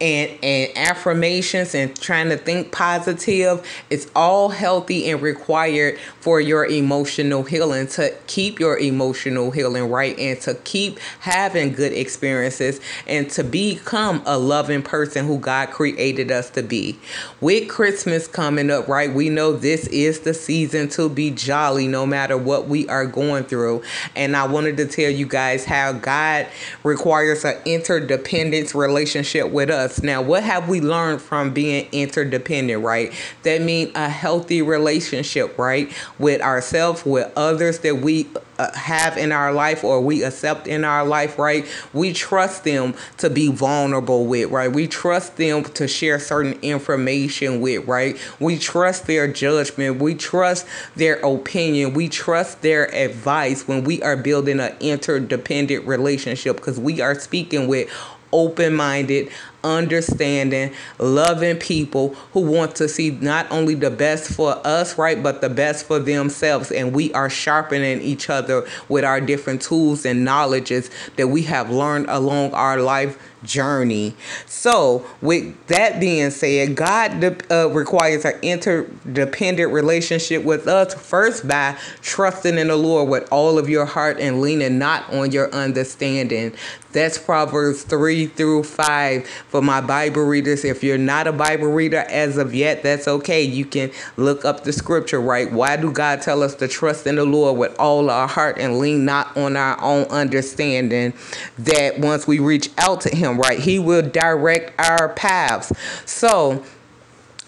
and 0.00 0.30
and 0.42 0.76
affirmations 0.76 1.74
and 1.74 1.98
trying 2.00 2.28
to 2.28 2.36
think 2.36 2.72
positive 2.72 3.64
it's 3.90 4.10
all 4.14 4.48
healthy 4.50 5.10
and 5.10 5.22
required 5.22 5.98
for 6.20 6.40
your 6.40 6.66
emotional 6.66 7.42
healing 7.42 7.86
to 7.86 8.14
keep 8.26 8.60
your 8.60 8.78
emotional 8.78 9.50
healing 9.50 9.90
right 9.90 10.18
and 10.18 10.40
to 10.40 10.54
keep 10.64 10.98
having 11.20 11.72
good 11.72 11.92
experiences 11.92 12.80
and 13.06 13.30
to 13.30 13.42
become 13.42 14.22
a 14.26 14.38
loving 14.38 14.82
person 14.82 15.26
who 15.26 15.38
God 15.38 15.70
created 15.70 16.30
us 16.30 16.50
to 16.50 16.62
be. 16.62 16.98
With 17.40 17.68
Christmas 17.68 18.26
coming 18.26 18.70
up, 18.70 18.88
right? 18.88 19.12
We 19.12 19.28
know 19.28 19.52
this 19.52 19.86
is 19.88 20.20
the 20.20 20.34
season 20.34 20.88
to 20.90 21.08
be 21.08 21.30
jolly 21.30 21.88
no 21.88 22.06
matter 22.06 22.36
what 22.36 22.68
we 22.68 22.86
are 22.88 23.06
going 23.06 23.44
through. 23.44 23.82
And 24.14 24.36
I 24.36 24.46
wanted 24.46 24.76
to 24.78 24.86
tell 24.86 25.10
you 25.10 25.26
guys 25.26 25.64
how 25.64 25.92
God 25.92 26.46
requires 26.82 27.44
an 27.44 27.56
interdependence 27.64 28.74
relationship 28.74 29.50
with 29.50 29.70
us 29.70 29.87
us. 29.90 30.02
Now, 30.02 30.22
what 30.22 30.42
have 30.42 30.68
we 30.68 30.80
learned 30.80 31.20
from 31.20 31.52
being 31.52 31.88
interdependent, 31.92 32.82
right? 32.82 33.12
That 33.42 33.62
means 33.62 33.92
a 33.94 34.08
healthy 34.08 34.62
relationship, 34.62 35.58
right? 35.58 35.92
With 36.18 36.40
ourselves, 36.40 37.04
with 37.04 37.32
others 37.36 37.80
that 37.80 37.96
we 37.96 38.28
uh, 38.58 38.72
have 38.76 39.16
in 39.16 39.32
our 39.32 39.52
life 39.52 39.84
or 39.84 40.00
we 40.00 40.22
accept 40.24 40.66
in 40.66 40.84
our 40.84 41.04
life, 41.04 41.38
right? 41.38 41.66
We 41.92 42.12
trust 42.12 42.64
them 42.64 42.94
to 43.18 43.30
be 43.30 43.50
vulnerable 43.50 44.26
with, 44.26 44.50
right? 44.50 44.70
We 44.72 44.86
trust 44.86 45.36
them 45.36 45.64
to 45.64 45.86
share 45.88 46.18
certain 46.18 46.58
information 46.60 47.60
with, 47.60 47.86
right? 47.86 48.16
We 48.40 48.58
trust 48.58 49.06
their 49.06 49.28
judgment. 49.28 50.00
We 50.00 50.14
trust 50.14 50.66
their 50.96 51.16
opinion. 51.16 51.94
We 51.94 52.08
trust 52.08 52.62
their 52.62 52.92
advice 52.94 53.66
when 53.68 53.84
we 53.84 54.02
are 54.02 54.16
building 54.16 54.60
an 54.60 54.76
interdependent 54.80 55.86
relationship 55.86 56.56
because 56.56 56.80
we 56.80 57.00
are 57.00 57.14
speaking 57.18 57.68
with 57.68 57.88
open 58.32 58.74
minded, 58.74 59.30
understanding, 59.64 60.72
loving 60.98 61.56
people 61.56 62.14
who 62.32 62.40
want 62.40 62.76
to 62.76 62.88
see 62.88 63.10
not 63.10 63.50
only 63.50 63.74
the 63.74 63.90
best 63.90 64.32
for 64.32 64.60
us, 64.66 64.96
right, 64.98 65.22
but 65.22 65.40
the 65.40 65.48
best 65.50 65.86
for 65.86 65.98
themselves. 65.98 66.70
And 66.70 66.94
we 66.94 67.12
are 67.12 67.30
sharpening 67.30 68.00
each 68.00 68.30
other 68.30 68.66
with 68.88 69.04
our 69.04 69.20
different 69.20 69.62
tools 69.62 70.04
and 70.04 70.24
knowledges 70.24 70.90
that 71.16 71.28
we 71.28 71.42
have 71.42 71.70
learned 71.70 72.06
along 72.08 72.52
our 72.54 72.80
life 72.80 73.18
journey. 73.42 74.14
So, 74.46 75.06
with 75.20 75.66
that 75.68 76.00
being 76.00 76.30
said, 76.30 76.74
God 76.74 77.42
uh, 77.50 77.70
requires 77.70 78.24
an 78.24 78.38
interdependent 78.42 79.72
relationship 79.72 80.44
with 80.44 80.66
us 80.66 80.94
first 80.94 81.46
by 81.46 81.76
trusting 82.02 82.58
in 82.58 82.68
the 82.68 82.76
Lord 82.76 83.08
with 83.08 83.28
all 83.30 83.58
of 83.58 83.68
your 83.68 83.86
heart 83.86 84.18
and 84.18 84.40
leaning 84.40 84.78
not 84.78 85.12
on 85.12 85.30
your 85.30 85.52
understanding. 85.52 86.52
That's 86.92 87.18
Proverbs 87.18 87.82
3 87.82 88.26
through 88.26 88.62
5 88.62 89.28
for 89.28 89.60
my 89.60 89.80
Bible 89.82 90.22
readers. 90.22 90.64
If 90.64 90.82
you're 90.82 90.96
not 90.96 91.26
a 91.26 91.32
Bible 91.32 91.68
reader 91.68 91.98
as 92.08 92.38
of 92.38 92.54
yet, 92.54 92.82
that's 92.82 93.06
okay. 93.06 93.42
You 93.42 93.66
can 93.66 93.90
look 94.16 94.46
up 94.46 94.64
the 94.64 94.72
scripture, 94.72 95.20
right? 95.20 95.52
Why 95.52 95.76
do 95.76 95.92
God 95.92 96.22
tell 96.22 96.42
us 96.42 96.54
to 96.56 96.68
trust 96.68 97.06
in 97.06 97.16
the 97.16 97.26
Lord 97.26 97.58
with 97.58 97.78
all 97.78 98.08
our 98.08 98.26
heart 98.26 98.56
and 98.58 98.78
lean 98.78 99.04
not 99.04 99.36
on 99.36 99.56
our 99.56 99.78
own 99.82 100.04
understanding? 100.04 101.12
That 101.58 101.98
once 101.98 102.26
we 102.26 102.38
reach 102.38 102.70
out 102.78 103.02
to 103.02 103.14
Him, 103.14 103.38
right? 103.38 103.58
He 103.58 103.78
will 103.78 104.02
direct 104.02 104.72
our 104.80 105.10
paths. 105.10 105.72
So, 106.06 106.64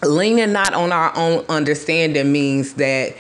leaning 0.03 0.53
not 0.53 0.75
on 0.75 0.93
our 0.93 1.17
own 1.17 1.47
understanding 1.49 2.31
means 2.31 2.75
that 2.75 3.17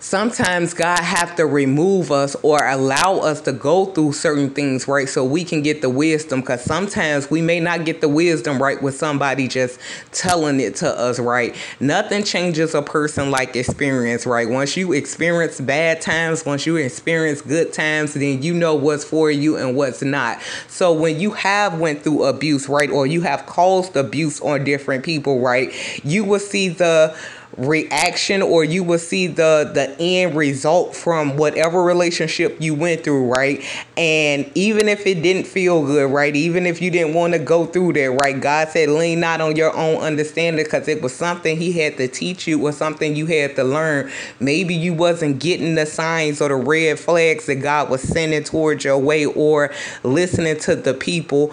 sometimes 0.00 0.72
God 0.72 0.98
have 0.98 1.36
to 1.36 1.46
remove 1.46 2.10
us 2.10 2.34
or 2.42 2.58
allow 2.66 3.18
us 3.18 3.42
to 3.42 3.52
go 3.52 3.86
through 3.86 4.14
certain 4.14 4.50
things, 4.50 4.88
right? 4.88 5.08
So 5.08 5.24
we 5.24 5.44
can 5.44 5.62
get 5.62 5.82
the 5.82 5.90
wisdom 5.90 6.40
because 6.40 6.64
sometimes 6.64 7.30
we 7.30 7.42
may 7.42 7.60
not 7.60 7.84
get 7.84 8.00
the 8.00 8.08
wisdom 8.08 8.60
right 8.60 8.82
with 8.82 8.96
somebody 8.96 9.46
just 9.46 9.78
telling 10.10 10.58
it 10.58 10.74
to 10.76 10.88
us, 10.88 11.20
right? 11.20 11.54
Nothing 11.78 12.24
changes 12.24 12.74
a 12.74 12.82
person 12.82 13.30
like 13.30 13.54
experience, 13.54 14.26
right? 14.26 14.48
Once 14.48 14.76
you 14.76 14.92
experience 14.92 15.60
bad 15.60 16.00
times, 16.00 16.46
once 16.46 16.64
you 16.64 16.76
experience 16.76 17.42
good 17.42 17.72
times, 17.72 18.14
then 18.14 18.42
you 18.42 18.54
know 18.54 18.74
what's 18.74 19.04
for 19.04 19.30
you 19.30 19.56
and 19.58 19.76
what's 19.76 20.02
not. 20.02 20.40
So 20.68 20.94
when 20.94 21.20
you 21.20 21.32
have 21.32 21.78
went 21.78 22.02
through 22.02 22.24
abuse, 22.24 22.68
right, 22.68 22.90
or 22.90 23.06
you 23.06 23.20
have 23.20 23.44
caused 23.44 23.96
abuse 23.96 24.40
on 24.40 24.64
different 24.64 25.04
people, 25.04 25.40
right, 25.40 25.72
you 26.04 26.24
will 26.24 26.40
see 26.40 26.70
the 26.70 27.14
reaction 27.56 28.42
or 28.42 28.64
you 28.64 28.84
will 28.84 28.98
see 28.98 29.26
the 29.26 29.70
the 29.74 29.94
end 29.98 30.36
result 30.36 30.94
from 30.94 31.36
whatever 31.36 31.82
relationship 31.82 32.56
you 32.60 32.74
went 32.74 33.04
through 33.04 33.32
right? 33.32 33.64
And 33.96 34.50
even 34.54 34.88
if 34.88 35.06
it 35.06 35.22
didn't 35.22 35.46
feel 35.46 35.84
good 35.84 36.10
right? 36.10 36.34
Even 36.34 36.66
if 36.66 36.80
you 36.80 36.90
didn't 36.90 37.14
want 37.14 37.32
to 37.32 37.38
go 37.38 37.66
through 37.66 37.94
that 37.94 38.18
right? 38.22 38.40
God 38.40 38.68
said 38.68 38.88
lean 38.88 39.20
not 39.20 39.40
on 39.40 39.56
your 39.56 39.74
own 39.76 39.96
understanding 39.96 40.64
because 40.64 40.88
it 40.88 41.02
was 41.02 41.14
something 41.14 41.56
he 41.56 41.72
had 41.72 41.96
to 41.96 42.08
teach 42.08 42.46
you 42.46 42.66
or 42.66 42.72
something 42.72 43.16
you 43.16 43.26
had 43.26 43.56
to 43.56 43.64
learn. 43.64 44.10
Maybe 44.38 44.74
you 44.74 44.94
wasn't 44.94 45.40
getting 45.40 45.74
the 45.74 45.86
signs 45.86 46.40
or 46.40 46.48
the 46.48 46.56
red 46.56 46.98
flags 46.98 47.46
that 47.46 47.56
god 47.56 47.90
was 47.90 48.02
sending 48.02 48.44
towards 48.44 48.84
your 48.84 48.98
way 48.98 49.26
or 49.26 49.72
listening 50.02 50.58
to 50.60 50.76
the 50.76 50.94
people 50.94 51.52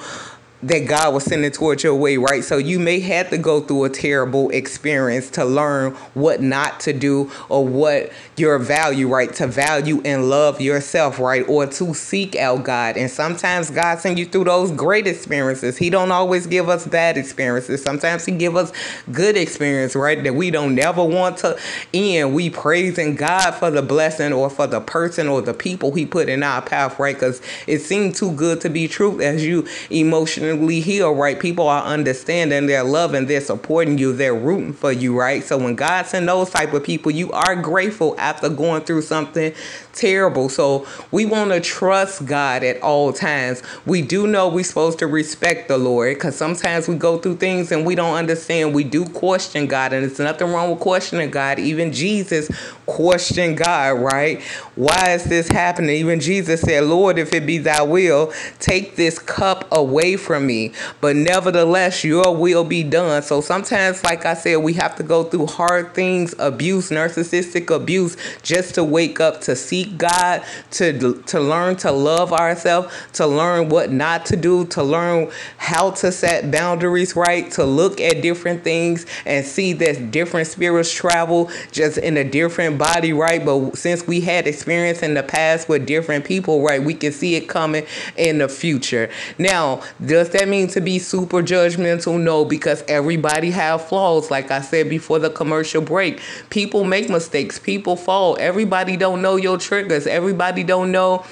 that 0.64 0.88
God 0.88 1.14
was 1.14 1.24
sending 1.24 1.52
towards 1.52 1.84
your 1.84 1.94
way, 1.94 2.18
right? 2.18 2.44
So 2.44 2.58
you 2.58 2.80
may 2.80 3.00
have 3.02 3.30
to 3.30 3.38
go 3.38 3.62
through 3.62 3.84
a 3.84 3.90
terrible 3.90 4.50
experience 4.50 5.30
to 5.32 5.46
learn 5.46 5.94
what 6.16 6.42
not 6.42 6.80
to 6.82 6.94
do 6.94 7.32
or 7.48 7.66
what 7.66 8.12
your 8.38 8.58
value, 8.58 9.08
right? 9.08 9.32
To 9.36 9.46
value 9.46 10.02
and 10.04 10.30
love 10.30 10.60
yourself, 10.60 11.20
right? 11.20 11.48
Or 11.48 11.68
to 11.68 11.94
seek 11.94 12.36
out 12.36 12.64
God. 12.64 12.98
And 12.98 13.10
sometimes 13.10 13.70
God 13.70 14.00
sends 14.00 14.20
you 14.20 14.26
through 14.26 14.46
those 14.46 14.72
great 14.72 15.06
experiences. 15.06 15.78
He 15.78 15.92
don't 15.92 16.12
always 16.12 16.48
give 16.48 16.70
us 16.70 16.88
bad 16.88 17.18
experiences. 17.18 17.84
Sometimes 17.84 18.26
he 18.26 18.32
give 18.32 18.56
us 18.56 18.74
good 19.12 19.38
experience, 19.38 19.96
right? 19.96 20.24
That 20.24 20.34
we 20.34 20.50
don't 20.50 20.74
never 20.74 21.04
want 21.04 21.38
to 21.40 21.60
end. 21.94 22.34
We 22.34 22.50
praising 22.50 23.16
God 23.16 23.52
for 23.52 23.70
the 23.70 23.84
blessing 23.84 24.34
or 24.34 24.50
for 24.50 24.66
the 24.66 24.82
person 24.82 25.28
or 25.28 25.42
the 25.42 25.54
people 25.54 25.94
he 25.94 26.08
put 26.08 26.30
in 26.30 26.42
our 26.42 26.64
path, 26.64 26.98
right? 26.98 27.16
Because 27.16 27.44
it 27.68 27.80
seemed 27.80 28.16
too 28.16 28.32
good 28.32 28.60
to 28.62 28.70
be 28.72 28.88
true 28.88 29.22
as 29.22 29.46
you 29.46 29.68
emotionally 29.92 30.47
emotionally 30.48 30.82
healed, 30.82 31.18
right? 31.18 31.40
People 31.40 31.68
are 31.68 31.84
understanding, 31.84 32.66
they're 32.66 32.84
loving, 32.84 33.26
they're 33.26 33.42
supporting 33.42 33.98
you, 33.98 34.14
they're 34.14 34.34
rooting 34.34 34.74
for 34.74 34.92
you, 34.92 35.18
right? 35.18 35.44
So 35.44 35.58
when 35.58 35.76
God 35.76 36.06
send 36.06 36.28
those 36.28 36.50
type 36.50 36.74
of 36.74 36.84
people, 36.84 37.12
you 37.12 37.32
are 37.32 37.56
grateful 37.56 38.16
after 38.18 38.50
going 38.50 38.84
through 38.84 39.04
something 39.04 39.54
terrible. 39.98 40.48
So 40.50 40.88
we 41.12 41.26
want 41.26 41.52
to 41.52 41.60
trust 41.60 42.26
God 42.26 42.64
at 42.64 42.82
all 42.82 43.12
times. 43.12 43.62
We 43.86 44.02
do 44.02 44.28
know 44.28 44.48
we're 44.48 44.64
supposed 44.64 45.00
to 45.00 45.08
respect 45.08 45.68
the 45.68 45.78
Lord 45.78 46.16
because 46.16 46.36
sometimes 46.36 46.88
we 46.88 46.96
go 46.96 47.18
through 47.18 47.38
things 47.38 47.72
and 47.72 47.86
we 47.86 47.96
don't 47.96 48.16
understand. 48.16 48.74
We 48.74 48.84
do 48.84 49.06
question 49.06 49.68
God, 49.68 49.94
and 49.94 50.06
it's 50.06 50.20
nothing 50.20 50.52
wrong 50.52 50.70
with 50.70 50.80
questioning 50.80 51.32
God. 51.32 51.60
Even 51.60 51.92
Jesus 51.92 52.50
questioned 52.86 53.58
God, 53.58 54.00
right? 54.00 54.42
Why 54.76 55.12
is 55.12 55.26
this 55.26 55.50
happening? 55.50 55.90
Even 55.92 56.20
Jesus 56.20 56.62
said, 56.62 56.84
Lord, 56.84 57.18
if 57.18 57.34
it 57.34 57.46
be 57.46 57.58
thy 57.58 57.82
will, 57.82 58.32
take 58.60 58.96
this 58.96 59.20
cup 59.20 59.68
away 59.72 60.16
from 60.16 60.46
me. 60.48 60.72
But 61.02 61.16
nevertheless, 61.16 62.04
your 62.04 62.36
will 62.36 62.64
be 62.64 62.84
done. 62.84 63.24
So 63.24 63.42
sometimes, 63.42 64.04
like 64.04 64.26
I 64.26 64.36
said, 64.36 64.58
we 64.58 64.74
have 64.74 64.96
to 64.98 65.04
go 65.04 65.24
through 65.24 65.48
hard 65.48 65.94
things, 65.94 66.36
abuse, 66.40 66.90
narcissistic 66.90 67.74
abuse, 67.76 68.16
just 68.42 68.76
to 68.76 68.84
wake 68.84 69.20
up 69.20 69.42
to 69.42 69.56
seek 69.56 69.87
seek 69.88 69.98
God, 69.98 70.44
to 70.72 71.22
to 71.24 71.40
learn 71.40 71.76
to 71.78 71.92
love 71.92 72.34
ourselves, 72.34 72.94
to 73.14 73.28
learn 73.28 73.70
what 73.70 73.92
not 73.92 74.26
to 74.28 74.36
do, 74.36 74.66
to 74.68 74.84
learn 74.84 75.32
how 75.58 75.92
to 75.92 76.12
set 76.12 76.52
boundaries 76.52 77.16
right, 77.16 77.50
to 77.52 77.64
look 77.64 78.00
at 78.02 78.22
different 78.22 78.64
things 78.64 79.06
and 79.26 79.46
see 79.46 79.74
that 79.74 80.12
different 80.12 80.48
spirits 80.48 80.92
travel 80.92 81.50
just 81.72 81.98
in 81.98 82.18
a 82.18 82.24
different 82.24 82.78
body, 82.78 83.14
right? 83.14 83.44
But 83.44 83.78
since 83.78 84.06
we 84.08 84.22
had 84.22 84.48
experience 84.48 85.04
in 85.04 85.14
the 85.14 85.24
past 85.24 85.70
with 85.70 85.86
different 85.86 86.26
people, 86.26 86.64
right, 86.64 86.82
we 86.82 86.94
can 86.94 87.12
see 87.12 87.36
it 87.36 87.48
coming 87.48 87.86
in 88.16 88.40
the 88.40 88.50
future. 88.50 89.10
Now, 89.38 89.82
does 90.04 90.30
that 90.32 90.48
mean 90.48 90.68
to 90.70 90.82
be 90.82 91.00
super 91.00 91.42
judgmental? 91.42 92.20
No, 92.20 92.46
because 92.46 92.84
everybody 92.88 93.52
have 93.52 93.88
flaws. 93.88 94.32
Like 94.32 94.52
I 94.52 94.62
said 94.62 94.90
before 94.90 95.20
the 95.20 95.30
commercial 95.30 95.82
break, 95.82 96.22
people 96.50 96.84
make 96.84 97.10
mistakes, 97.10 97.60
people 97.60 97.96
fall. 97.96 98.38
Everybody 98.40 98.98
don't 98.98 99.22
know 99.22 99.36
your 99.36 99.58
trick 99.58 99.77
triggers. 99.78 100.08
Everybody 100.08 100.64
don't 100.64 100.92
know 100.92 101.26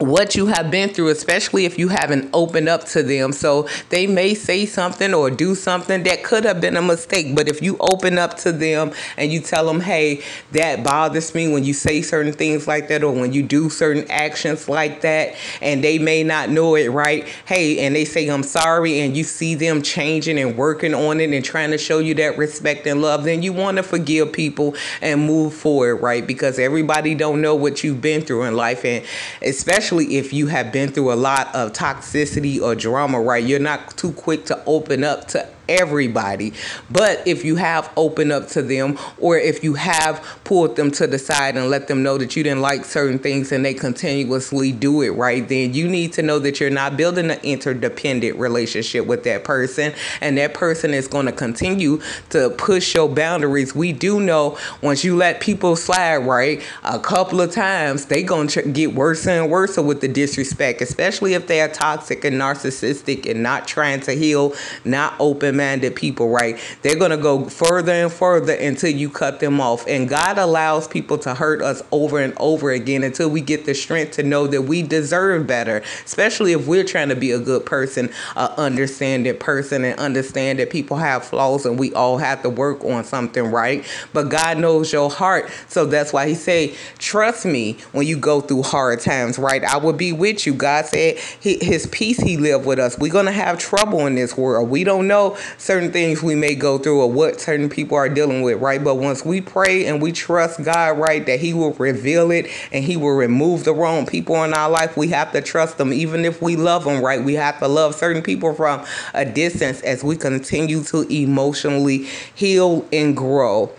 what 0.00 0.34
you 0.34 0.46
have 0.46 0.70
been 0.70 0.88
through, 0.88 1.08
especially 1.08 1.66
if 1.66 1.78
you 1.78 1.88
haven't 1.88 2.30
opened 2.32 2.68
up 2.68 2.84
to 2.84 3.02
them. 3.02 3.32
So 3.32 3.68
they 3.90 4.06
may 4.06 4.34
say 4.34 4.64
something 4.64 5.12
or 5.12 5.30
do 5.30 5.54
something 5.54 6.02
that 6.04 6.24
could 6.24 6.44
have 6.44 6.60
been 6.60 6.76
a 6.76 6.82
mistake. 6.82 7.36
But 7.36 7.48
if 7.48 7.60
you 7.62 7.76
open 7.78 8.18
up 8.18 8.38
to 8.38 8.52
them 8.52 8.92
and 9.18 9.30
you 9.30 9.40
tell 9.40 9.66
them, 9.66 9.80
hey, 9.80 10.22
that 10.52 10.82
bothers 10.82 11.34
me 11.34 11.52
when 11.52 11.64
you 11.64 11.74
say 11.74 12.00
certain 12.00 12.32
things 12.32 12.66
like 12.66 12.88
that 12.88 13.04
or 13.04 13.12
when 13.12 13.34
you 13.34 13.42
do 13.42 13.68
certain 13.68 14.10
actions 14.10 14.68
like 14.68 15.02
that, 15.02 15.34
and 15.60 15.84
they 15.84 15.98
may 15.98 16.24
not 16.24 16.48
know 16.48 16.76
it 16.76 16.88
right, 16.88 17.28
hey, 17.44 17.80
and 17.80 17.94
they 17.94 18.06
say, 18.06 18.26
I'm 18.28 18.42
sorry, 18.42 19.00
and 19.00 19.14
you 19.14 19.24
see 19.24 19.54
them 19.54 19.82
changing 19.82 20.38
and 20.38 20.56
working 20.56 20.94
on 20.94 21.20
it 21.20 21.30
and 21.30 21.44
trying 21.44 21.72
to 21.72 21.78
show 21.78 21.98
you 21.98 22.14
that 22.14 22.38
respect 22.38 22.86
and 22.86 23.02
love, 23.02 23.24
then 23.24 23.42
you 23.42 23.52
want 23.52 23.76
to 23.76 23.82
forgive 23.82 24.32
people 24.32 24.74
and 25.02 25.26
move 25.26 25.52
forward, 25.52 25.96
right? 25.96 26.26
Because 26.26 26.58
everybody 26.58 27.14
don't 27.14 27.42
know 27.42 27.54
what 27.54 27.84
you've 27.84 28.00
been 28.00 28.22
through 28.22 28.44
in 28.44 28.56
life. 28.56 28.84
And 28.86 29.04
especially 29.42 29.89
especially 29.90 30.18
if 30.18 30.32
you 30.32 30.46
have 30.46 30.70
been 30.70 30.88
through 30.88 31.12
a 31.12 31.14
lot 31.14 31.52
of 31.52 31.72
toxicity 31.72 32.60
or 32.60 32.76
drama, 32.76 33.20
right? 33.20 33.42
You're 33.42 33.58
not 33.58 33.96
too 33.96 34.12
quick 34.12 34.44
to 34.46 34.62
open 34.64 35.02
up 35.02 35.26
to 35.28 35.48
everybody. 35.70 36.52
But 36.90 37.26
if 37.26 37.44
you 37.44 37.56
have 37.56 37.90
opened 37.96 38.32
up 38.32 38.48
to 38.48 38.62
them 38.62 38.98
or 39.18 39.38
if 39.38 39.62
you 39.62 39.74
have 39.74 40.40
pulled 40.44 40.74
them 40.76 40.90
to 40.90 41.06
the 41.06 41.18
side 41.18 41.56
and 41.56 41.70
let 41.70 41.86
them 41.86 42.02
know 42.02 42.18
that 42.18 42.34
you 42.34 42.42
didn't 42.42 42.60
like 42.60 42.84
certain 42.84 43.18
things 43.18 43.52
and 43.52 43.64
they 43.64 43.72
continuously 43.72 44.72
do 44.72 45.00
it 45.02 45.10
right, 45.10 45.48
then 45.48 45.72
you 45.72 45.88
need 45.88 46.12
to 46.14 46.22
know 46.22 46.40
that 46.40 46.58
you're 46.58 46.70
not 46.70 46.96
building 46.96 47.30
an 47.30 47.38
interdependent 47.44 48.36
relationship 48.36 49.06
with 49.06 49.22
that 49.24 49.44
person 49.44 49.94
and 50.20 50.36
that 50.38 50.54
person 50.54 50.92
is 50.92 51.06
going 51.06 51.26
to 51.26 51.32
continue 51.32 52.00
to 52.30 52.50
push 52.50 52.94
your 52.94 53.08
boundaries. 53.08 53.74
We 53.74 53.92
do 53.92 54.18
know 54.18 54.58
once 54.82 55.04
you 55.04 55.16
let 55.16 55.40
people 55.40 55.76
slide 55.76 56.18
right 56.18 56.62
a 56.82 56.98
couple 56.98 57.40
of 57.40 57.52
times, 57.52 58.06
they're 58.06 58.22
going 58.24 58.48
to 58.48 58.62
get 58.62 58.94
worse 58.94 59.26
and 59.26 59.48
worse 59.48 59.76
with 59.76 60.00
the 60.00 60.08
disrespect, 60.08 60.82
especially 60.82 61.34
if 61.34 61.46
they 61.46 61.60
are 61.60 61.68
toxic 61.68 62.24
and 62.24 62.36
narcissistic 62.40 63.30
and 63.30 63.42
not 63.42 63.68
trying 63.68 64.00
to 64.00 64.12
heal, 64.12 64.52
not 64.84 65.14
open 65.20 65.59
minded 65.60 65.94
people, 65.94 66.30
right? 66.30 66.58
They're 66.82 66.98
going 66.98 67.10
to 67.10 67.16
go 67.16 67.44
further 67.44 67.92
and 67.92 68.10
further 68.12 68.54
until 68.54 68.90
you 68.90 69.10
cut 69.10 69.40
them 69.40 69.60
off. 69.60 69.86
And 69.86 70.08
God 70.08 70.38
allows 70.38 70.88
people 70.88 71.18
to 71.18 71.34
hurt 71.34 71.60
us 71.60 71.82
over 71.92 72.18
and 72.18 72.32
over 72.38 72.70
again 72.70 73.04
until 73.04 73.28
we 73.28 73.42
get 73.42 73.66
the 73.66 73.74
strength 73.74 74.12
to 74.12 74.22
know 74.22 74.46
that 74.46 74.62
we 74.62 74.82
deserve 74.82 75.46
better, 75.46 75.82
especially 76.04 76.52
if 76.52 76.66
we're 76.66 76.84
trying 76.84 77.10
to 77.10 77.16
be 77.16 77.32
a 77.32 77.38
good 77.38 77.66
person, 77.66 78.10
a 78.36 78.50
understanding 78.58 79.36
person, 79.36 79.84
and 79.84 79.98
understand 80.00 80.58
that 80.58 80.70
people 80.70 80.96
have 80.96 81.24
flaws 81.24 81.66
and 81.66 81.78
we 81.78 81.92
all 81.92 82.16
have 82.16 82.42
to 82.42 82.48
work 82.48 82.82
on 82.84 83.04
something, 83.04 83.50
right? 83.50 83.86
But 84.12 84.30
God 84.30 84.58
knows 84.58 84.92
your 84.92 85.10
heart. 85.10 85.50
So 85.68 85.84
that's 85.84 86.12
why 86.12 86.28
He 86.28 86.34
say, 86.34 86.74
trust 86.98 87.44
me 87.44 87.76
when 87.92 88.06
you 88.06 88.16
go 88.16 88.40
through 88.40 88.62
hard 88.62 89.00
times, 89.00 89.38
right? 89.38 89.62
I 89.62 89.76
will 89.76 89.92
be 89.92 90.12
with 90.12 90.46
you. 90.46 90.54
God 90.54 90.86
said 90.86 91.18
His 91.40 91.86
peace 91.92 92.18
He 92.18 92.36
live 92.36 92.64
with 92.64 92.78
us. 92.78 92.98
We're 92.98 93.12
gonna 93.12 93.32
have 93.32 93.58
trouble 93.58 94.06
in 94.06 94.14
this 94.14 94.36
world. 94.36 94.70
We 94.70 94.84
don't 94.84 95.06
know 95.06 95.36
certain 95.58 95.92
things 95.92 96.22
we 96.22 96.34
may 96.34 96.54
go 96.54 96.78
through 96.78 97.00
or 97.00 97.10
what 97.10 97.40
certain 97.40 97.68
people 97.68 97.96
are 97.96 98.08
dealing 98.08 98.42
with, 98.42 98.60
right? 98.60 98.82
But 98.82 98.96
once 98.96 99.24
we 99.24 99.40
pray 99.40 99.86
and 99.86 100.00
we 100.00 100.12
trust 100.12 100.62
God, 100.62 100.98
right, 100.98 101.24
that 101.26 101.40
He 101.40 101.52
will 101.52 101.72
reveal 101.74 102.30
it 102.30 102.48
and 102.72 102.84
He 102.84 102.96
will 102.96 103.14
remove 103.14 103.64
the 103.64 103.74
wrong 103.74 104.06
people 104.06 104.42
in 104.44 104.54
our 104.54 104.70
life, 104.70 104.96
we 104.96 105.08
have 105.08 105.32
to 105.32 105.40
trust 105.40 105.78
them. 105.78 105.92
Even 105.92 106.24
if 106.24 106.40
we 106.42 106.56
love 106.56 106.84
them, 106.84 107.02
right? 107.02 107.22
We 107.22 107.34
have 107.34 107.58
to 107.60 107.68
love 107.68 107.94
certain 107.94 108.22
people 108.22 108.54
from 108.54 108.84
a 109.14 109.24
distance 109.24 109.80
as 109.82 110.02
we 110.02 110.16
continue 110.16 110.82
to 110.84 111.02
emotionally 111.12 112.04
heal 112.34 112.86
and 112.92 113.16
grow. 113.16 113.72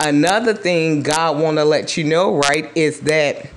Another 0.00 0.54
thing 0.54 1.02
God 1.02 1.40
want 1.40 1.58
to 1.58 1.64
let 1.64 1.96
you 1.96 2.04
know, 2.04 2.36
right, 2.36 2.70
is 2.74 3.00
that 3.00 3.48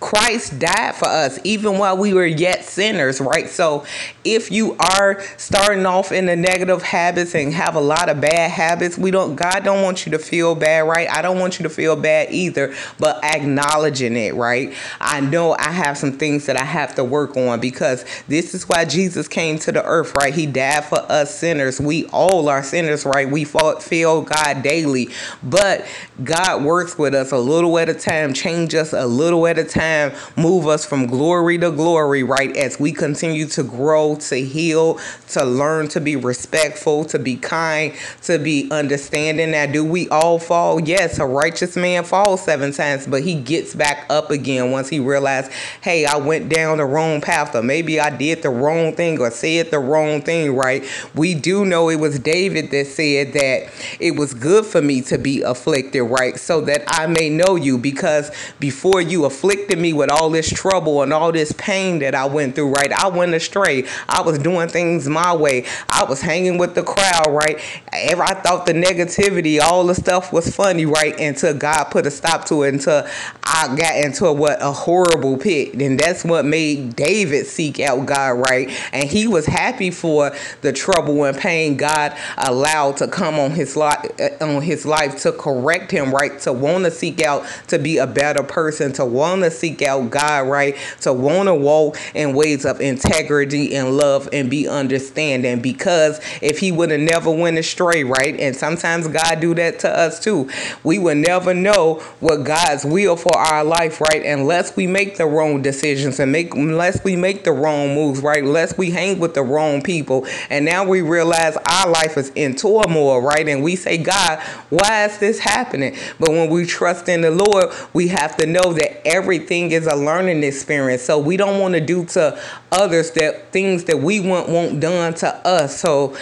Christ 0.00 0.60
died 0.60 0.94
for 0.94 1.08
us 1.08 1.40
even 1.42 1.76
while 1.76 1.96
we 1.96 2.14
were 2.14 2.24
yet 2.24 2.64
sinners, 2.64 3.20
right? 3.20 3.48
So 3.48 3.84
if 4.24 4.50
you 4.50 4.76
are 4.78 5.20
starting 5.36 5.86
off 5.86 6.12
in 6.12 6.26
the 6.26 6.36
negative 6.36 6.82
habits 6.82 7.34
and 7.34 7.52
have 7.52 7.74
a 7.74 7.80
lot 7.80 8.08
of 8.08 8.20
bad 8.20 8.52
habits, 8.52 8.96
we 8.96 9.10
don't 9.10 9.34
God 9.34 9.64
don't 9.64 9.82
want 9.82 10.06
you 10.06 10.12
to 10.12 10.18
feel 10.18 10.54
bad, 10.54 10.86
right? 10.86 11.10
I 11.10 11.20
don't 11.20 11.40
want 11.40 11.58
you 11.58 11.64
to 11.64 11.68
feel 11.68 11.96
bad 11.96 12.30
either, 12.30 12.74
but 13.00 13.24
acknowledging 13.24 14.16
it, 14.16 14.34
right? 14.34 14.72
I 15.00 15.20
know 15.20 15.56
I 15.58 15.70
have 15.70 15.98
some 15.98 16.12
things 16.12 16.46
that 16.46 16.56
I 16.56 16.64
have 16.64 16.94
to 16.94 17.02
work 17.02 17.36
on 17.36 17.58
because 17.58 18.04
this 18.28 18.54
is 18.54 18.68
why 18.68 18.84
Jesus 18.84 19.26
came 19.26 19.58
to 19.60 19.72
the 19.72 19.84
earth, 19.84 20.14
right? 20.14 20.32
He 20.32 20.46
died 20.46 20.84
for 20.84 21.00
us 21.10 21.36
sinners. 21.36 21.80
We 21.80 22.06
all 22.06 22.48
are 22.48 22.62
sinners, 22.62 23.04
right? 23.04 23.28
We 23.28 23.44
feel 23.44 24.22
God 24.22 24.62
daily, 24.62 25.08
but 25.42 25.84
God 26.22 26.62
works 26.62 26.96
with 26.96 27.14
us 27.14 27.32
a 27.32 27.38
little 27.38 27.76
at 27.78 27.88
a 27.88 27.94
time, 27.94 28.32
change 28.32 28.76
us 28.76 28.92
a 28.92 29.06
little 29.06 29.44
at 29.48 29.58
a 29.58 29.64
time 29.64 29.87
time 29.88 30.18
move 30.36 30.66
us 30.66 30.84
from 30.84 31.06
glory 31.06 31.58
to 31.58 31.70
glory, 31.70 32.22
right? 32.22 32.56
As 32.56 32.78
we 32.78 32.92
continue 32.92 33.46
to 33.46 33.62
grow, 33.62 34.16
to 34.16 34.36
heal, 34.36 34.98
to 35.28 35.44
learn 35.44 35.88
to 35.88 36.00
be 36.00 36.16
respectful, 36.16 37.04
to 37.06 37.18
be 37.18 37.36
kind, 37.36 37.94
to 38.22 38.38
be 38.38 38.68
understanding. 38.70 39.50
Now, 39.50 39.66
do 39.66 39.84
we 39.84 40.08
all 40.08 40.38
fall? 40.38 40.80
Yes, 40.80 41.18
a 41.18 41.26
righteous 41.26 41.76
man 41.76 42.04
falls 42.04 42.42
seven 42.42 42.72
times, 42.72 43.06
but 43.06 43.22
he 43.22 43.34
gets 43.40 43.74
back 43.74 44.06
up 44.10 44.30
again 44.30 44.70
once 44.70 44.88
he 44.88 45.00
realizes, 45.00 45.52
hey, 45.82 46.04
I 46.04 46.16
went 46.16 46.48
down 46.48 46.78
the 46.78 46.84
wrong 46.84 47.20
path, 47.20 47.54
or 47.54 47.62
maybe 47.62 48.00
I 48.00 48.16
did 48.16 48.42
the 48.42 48.50
wrong 48.50 48.94
thing 48.94 49.20
or 49.20 49.30
said 49.30 49.70
the 49.70 49.78
wrong 49.78 50.22
thing, 50.22 50.54
right? 50.54 50.84
We 51.14 51.34
do 51.34 51.64
know 51.64 51.88
it 51.88 52.00
was 52.00 52.18
David 52.18 52.70
that 52.70 52.86
said 52.86 53.32
that 53.32 53.72
it 54.00 54.16
was 54.16 54.34
good 54.34 54.64
for 54.64 54.82
me 54.82 55.00
to 55.02 55.18
be 55.18 55.42
afflicted, 55.42 56.02
right? 56.02 56.38
So 56.38 56.60
that 56.62 56.84
I 56.86 57.06
may 57.06 57.28
know 57.28 57.56
you, 57.56 57.78
because 57.78 58.30
before 58.60 59.00
you 59.00 59.24
afflicted 59.24 59.77
me 59.78 59.92
with 59.92 60.10
all 60.10 60.30
this 60.30 60.48
trouble 60.50 61.02
and 61.02 61.12
all 61.12 61.32
this 61.32 61.52
pain 61.52 61.98
that 62.00 62.14
I 62.14 62.26
went 62.26 62.54
through, 62.54 62.72
right? 62.72 62.92
I 62.92 63.08
went 63.08 63.34
astray. 63.34 63.84
I 64.08 64.22
was 64.22 64.38
doing 64.38 64.68
things 64.68 65.08
my 65.08 65.34
way. 65.34 65.66
I 65.88 66.04
was 66.04 66.20
hanging 66.20 66.58
with 66.58 66.74
the 66.74 66.82
crowd, 66.82 67.28
right? 67.28 67.60
I 67.92 68.34
thought 68.34 68.66
the 68.66 68.72
negativity, 68.72 69.60
all 69.60 69.86
the 69.86 69.94
stuff 69.94 70.32
was 70.32 70.54
funny, 70.54 70.86
right? 70.86 71.18
Until 71.18 71.54
God 71.54 71.84
put 71.84 72.06
a 72.06 72.10
stop 72.10 72.44
to 72.46 72.62
it, 72.62 72.74
until 72.74 73.06
I 73.44 73.74
got 73.76 73.96
into 73.96 74.32
what 74.32 74.60
a 74.60 74.72
horrible 74.72 75.36
pit. 75.36 75.74
And 75.74 75.98
that's 75.98 76.24
what 76.24 76.44
made 76.44 76.96
David 76.96 77.46
seek 77.46 77.80
out 77.80 78.06
God, 78.06 78.38
right? 78.38 78.70
And 78.92 79.08
he 79.08 79.26
was 79.26 79.46
happy 79.46 79.90
for 79.90 80.32
the 80.60 80.72
trouble 80.72 81.24
and 81.24 81.36
pain 81.36 81.76
God 81.76 82.16
allowed 82.36 82.96
to 82.98 83.08
come 83.08 83.38
on 83.38 83.52
his 83.52 83.76
life 83.76 83.98
uh, 84.20 84.44
on 84.44 84.62
his 84.62 84.86
life 84.86 85.20
to 85.22 85.32
correct 85.32 85.90
him, 85.90 86.12
right? 86.12 86.38
To 86.40 86.52
want 86.52 86.84
to 86.84 86.90
seek 86.90 87.22
out 87.22 87.46
to 87.68 87.78
be 87.78 87.98
a 87.98 88.06
better 88.06 88.42
person, 88.42 88.92
to 88.94 89.04
want 89.04 89.42
to 89.42 89.50
seek 89.50 89.67
out 89.82 90.10
God, 90.10 90.48
right? 90.48 90.76
To 91.02 91.12
want 91.12 91.48
to 91.48 91.54
walk 91.54 91.98
in 92.14 92.34
ways 92.34 92.64
of 92.64 92.80
integrity 92.80 93.74
and 93.74 93.96
love 93.96 94.28
and 94.32 94.50
be 94.50 94.68
understanding. 94.68 95.60
Because 95.60 96.20
if 96.42 96.58
he 96.58 96.72
would 96.72 96.90
have 96.90 97.00
never 97.00 97.30
went 97.30 97.58
astray, 97.58 98.04
right? 98.04 98.38
And 98.38 98.54
sometimes 98.54 99.08
God 99.08 99.40
do 99.40 99.54
that 99.54 99.78
to 99.80 99.90
us 99.90 100.20
too. 100.20 100.48
We 100.84 100.98
will 100.98 101.16
never 101.16 101.54
know 101.54 101.94
what 102.20 102.44
God's 102.44 102.84
will 102.84 103.16
for 103.16 103.36
our 103.36 103.64
life, 103.64 104.00
right? 104.00 104.24
Unless 104.24 104.76
we 104.76 104.86
make 104.86 105.16
the 105.16 105.26
wrong 105.26 105.62
decisions 105.62 106.20
and 106.20 106.32
make 106.32 106.54
unless 106.54 107.02
we 107.04 107.16
make 107.16 107.44
the 107.44 107.52
wrong 107.52 107.94
moves, 107.94 108.20
right? 108.20 108.42
Unless 108.42 108.78
we 108.78 108.90
hang 108.90 109.18
with 109.18 109.34
the 109.34 109.42
wrong 109.42 109.82
people. 109.82 110.26
And 110.50 110.64
now 110.64 110.86
we 110.86 111.02
realize 111.02 111.56
our 111.56 111.90
life 111.90 112.16
is 112.16 112.30
in 112.34 112.54
turmoil, 112.54 113.20
right? 113.20 113.48
And 113.48 113.62
we 113.62 113.76
say, 113.76 113.98
God, 113.98 114.40
why 114.70 115.04
is 115.06 115.18
this 115.18 115.38
happening? 115.38 115.96
But 116.18 116.30
when 116.30 116.50
we 116.50 116.66
trust 116.66 117.08
in 117.08 117.20
the 117.22 117.30
Lord, 117.30 117.72
we 117.92 118.08
have 118.08 118.36
to 118.38 118.46
know 118.46 118.72
that 118.74 119.06
everything 119.06 119.57
is 119.66 119.86
a 119.86 119.94
learning 119.94 120.42
experience. 120.42 121.02
So 121.02 121.18
we 121.18 121.36
don't 121.36 121.60
want 121.60 121.74
to 121.74 121.80
do 121.80 122.04
to 122.06 122.40
others 122.72 123.10
that 123.12 123.52
things 123.52 123.84
that 123.84 123.98
we 123.98 124.20
want 124.20 124.48
want 124.48 124.80
done 124.80 125.14
to 125.14 125.28
us. 125.46 125.80
So 125.80 126.16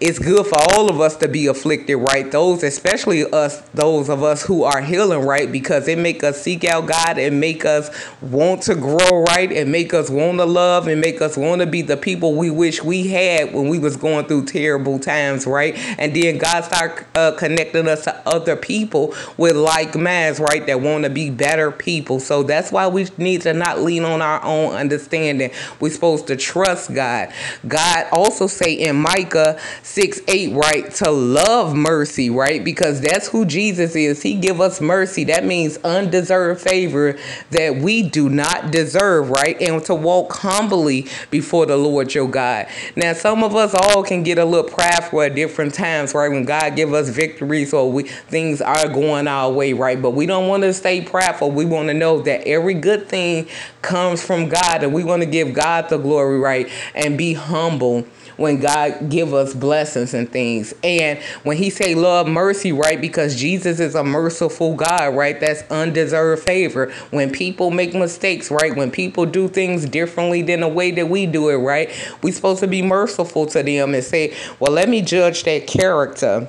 it's 0.00 0.20
good 0.20 0.46
for 0.46 0.58
all 0.74 0.88
of 0.88 1.00
us 1.00 1.16
to 1.16 1.26
be 1.26 1.48
afflicted, 1.48 1.96
right? 1.96 2.30
Those, 2.30 2.62
especially 2.62 3.28
us, 3.32 3.60
those 3.74 4.08
of 4.08 4.22
us 4.22 4.44
who 4.44 4.62
are 4.62 4.80
healing, 4.80 5.22
right? 5.22 5.50
Because 5.50 5.88
it 5.88 5.98
make 5.98 6.22
us 6.22 6.40
seek 6.40 6.64
out 6.64 6.86
God 6.86 7.18
and 7.18 7.40
make 7.40 7.64
us 7.64 7.90
want 8.20 8.62
to 8.62 8.76
grow, 8.76 9.24
right? 9.24 9.50
And 9.50 9.72
make 9.72 9.92
us 9.92 10.08
want 10.08 10.38
to 10.38 10.44
love 10.44 10.86
and 10.86 11.00
make 11.00 11.20
us 11.20 11.36
want 11.36 11.62
to 11.62 11.66
be 11.66 11.82
the 11.82 11.96
people 11.96 12.34
we 12.34 12.48
wish 12.48 12.82
we 12.82 13.08
had 13.08 13.52
when 13.52 13.68
we 13.68 13.80
was 13.80 13.96
going 13.96 14.26
through 14.26 14.44
terrible 14.44 15.00
times, 15.00 15.48
right? 15.48 15.74
And 15.98 16.14
then 16.14 16.38
God 16.38 16.62
start 16.62 17.04
uh, 17.16 17.32
connecting 17.32 17.88
us 17.88 18.04
to 18.04 18.14
other 18.28 18.54
people 18.54 19.16
with 19.36 19.56
like 19.56 19.96
minds, 19.96 20.38
right? 20.38 20.64
That 20.64 20.80
want 20.80 21.04
to 21.04 21.10
be 21.10 21.28
better 21.28 21.72
people. 21.72 22.20
So 22.20 22.44
that's 22.44 22.70
why 22.70 22.86
we 22.86 23.08
need 23.18 23.42
to 23.42 23.52
not 23.52 23.80
lean 23.80 24.04
on 24.04 24.22
our 24.22 24.44
own 24.44 24.74
understanding. 24.74 25.50
We're 25.80 25.90
supposed 25.90 26.28
to 26.28 26.36
trust 26.36 26.94
God. 26.94 27.32
God 27.66 28.06
also 28.12 28.46
say 28.46 28.74
in 28.74 28.94
Micah 28.94 29.58
6 29.88 30.20
8, 30.28 30.54
right? 30.54 30.90
To 30.96 31.10
love 31.10 31.74
mercy, 31.74 32.28
right? 32.28 32.62
Because 32.62 33.00
that's 33.00 33.26
who 33.26 33.46
Jesus 33.46 33.96
is. 33.96 34.22
He 34.22 34.34
give 34.34 34.60
us 34.60 34.82
mercy. 34.82 35.24
That 35.24 35.46
means 35.46 35.78
undeserved 35.78 36.60
favor 36.60 37.18
that 37.52 37.76
we 37.76 38.02
do 38.02 38.28
not 38.28 38.70
deserve, 38.70 39.30
right? 39.30 39.60
And 39.62 39.82
to 39.86 39.94
walk 39.94 40.34
humbly 40.34 41.06
before 41.30 41.64
the 41.64 41.78
Lord 41.78 42.14
your 42.14 42.28
God. 42.28 42.66
Now, 42.96 43.14
some 43.14 43.42
of 43.42 43.56
us 43.56 43.74
all 43.74 44.02
can 44.02 44.22
get 44.22 44.36
a 44.36 44.44
little 44.44 44.70
prideful 44.70 45.22
at 45.22 45.34
different 45.34 45.72
times, 45.72 46.12
right? 46.14 46.28
When 46.28 46.44
God 46.44 46.76
give 46.76 46.92
us 46.92 47.08
victories 47.08 47.72
or 47.72 47.90
we 47.90 48.02
things 48.02 48.60
are 48.60 48.88
going 48.88 49.26
our 49.26 49.50
way, 49.50 49.72
right? 49.72 50.00
But 50.00 50.10
we 50.10 50.26
don't 50.26 50.48
want 50.48 50.64
to 50.64 50.74
stay 50.74 51.00
prideful. 51.00 51.50
We 51.50 51.64
want 51.64 51.88
to 51.88 51.94
know 51.94 52.20
that 52.22 52.46
every 52.46 52.74
good 52.74 53.08
thing 53.08 53.48
comes 53.80 54.22
from 54.22 54.50
God 54.50 54.82
and 54.82 54.92
we 54.92 55.02
want 55.02 55.22
to 55.22 55.28
give 55.28 55.54
God 55.54 55.88
the 55.88 55.96
glory, 55.96 56.38
right? 56.38 56.68
And 56.94 57.16
be 57.16 57.32
humble 57.32 58.06
when 58.38 58.60
God 58.60 59.10
give 59.10 59.34
us 59.34 59.52
blessings 59.52 60.14
and 60.14 60.30
things. 60.30 60.72
And 60.82 61.18
when 61.42 61.58
he 61.58 61.68
say 61.68 61.94
love 61.94 62.26
mercy, 62.26 62.72
right? 62.72 62.98
Because 62.98 63.36
Jesus 63.36 63.80
is 63.80 63.94
a 63.94 64.02
merciful 64.02 64.74
God, 64.74 65.14
right? 65.14 65.38
That's 65.38 65.62
undeserved 65.70 66.44
favor. 66.44 66.90
When 67.10 67.30
people 67.30 67.70
make 67.70 67.94
mistakes, 67.94 68.50
right? 68.50 68.74
When 68.74 68.90
people 68.90 69.26
do 69.26 69.48
things 69.48 69.84
differently 69.84 70.40
than 70.40 70.60
the 70.60 70.68
way 70.68 70.92
that 70.92 71.10
we 71.10 71.26
do 71.26 71.50
it, 71.50 71.56
right? 71.56 71.90
We 72.22 72.32
supposed 72.32 72.60
to 72.60 72.68
be 72.68 72.80
merciful 72.80 73.44
to 73.46 73.62
them 73.62 73.94
and 73.94 74.04
say, 74.04 74.34
well, 74.58 74.72
let 74.72 74.88
me 74.88 75.02
judge 75.02 75.42
that 75.44 75.66
character 75.66 76.48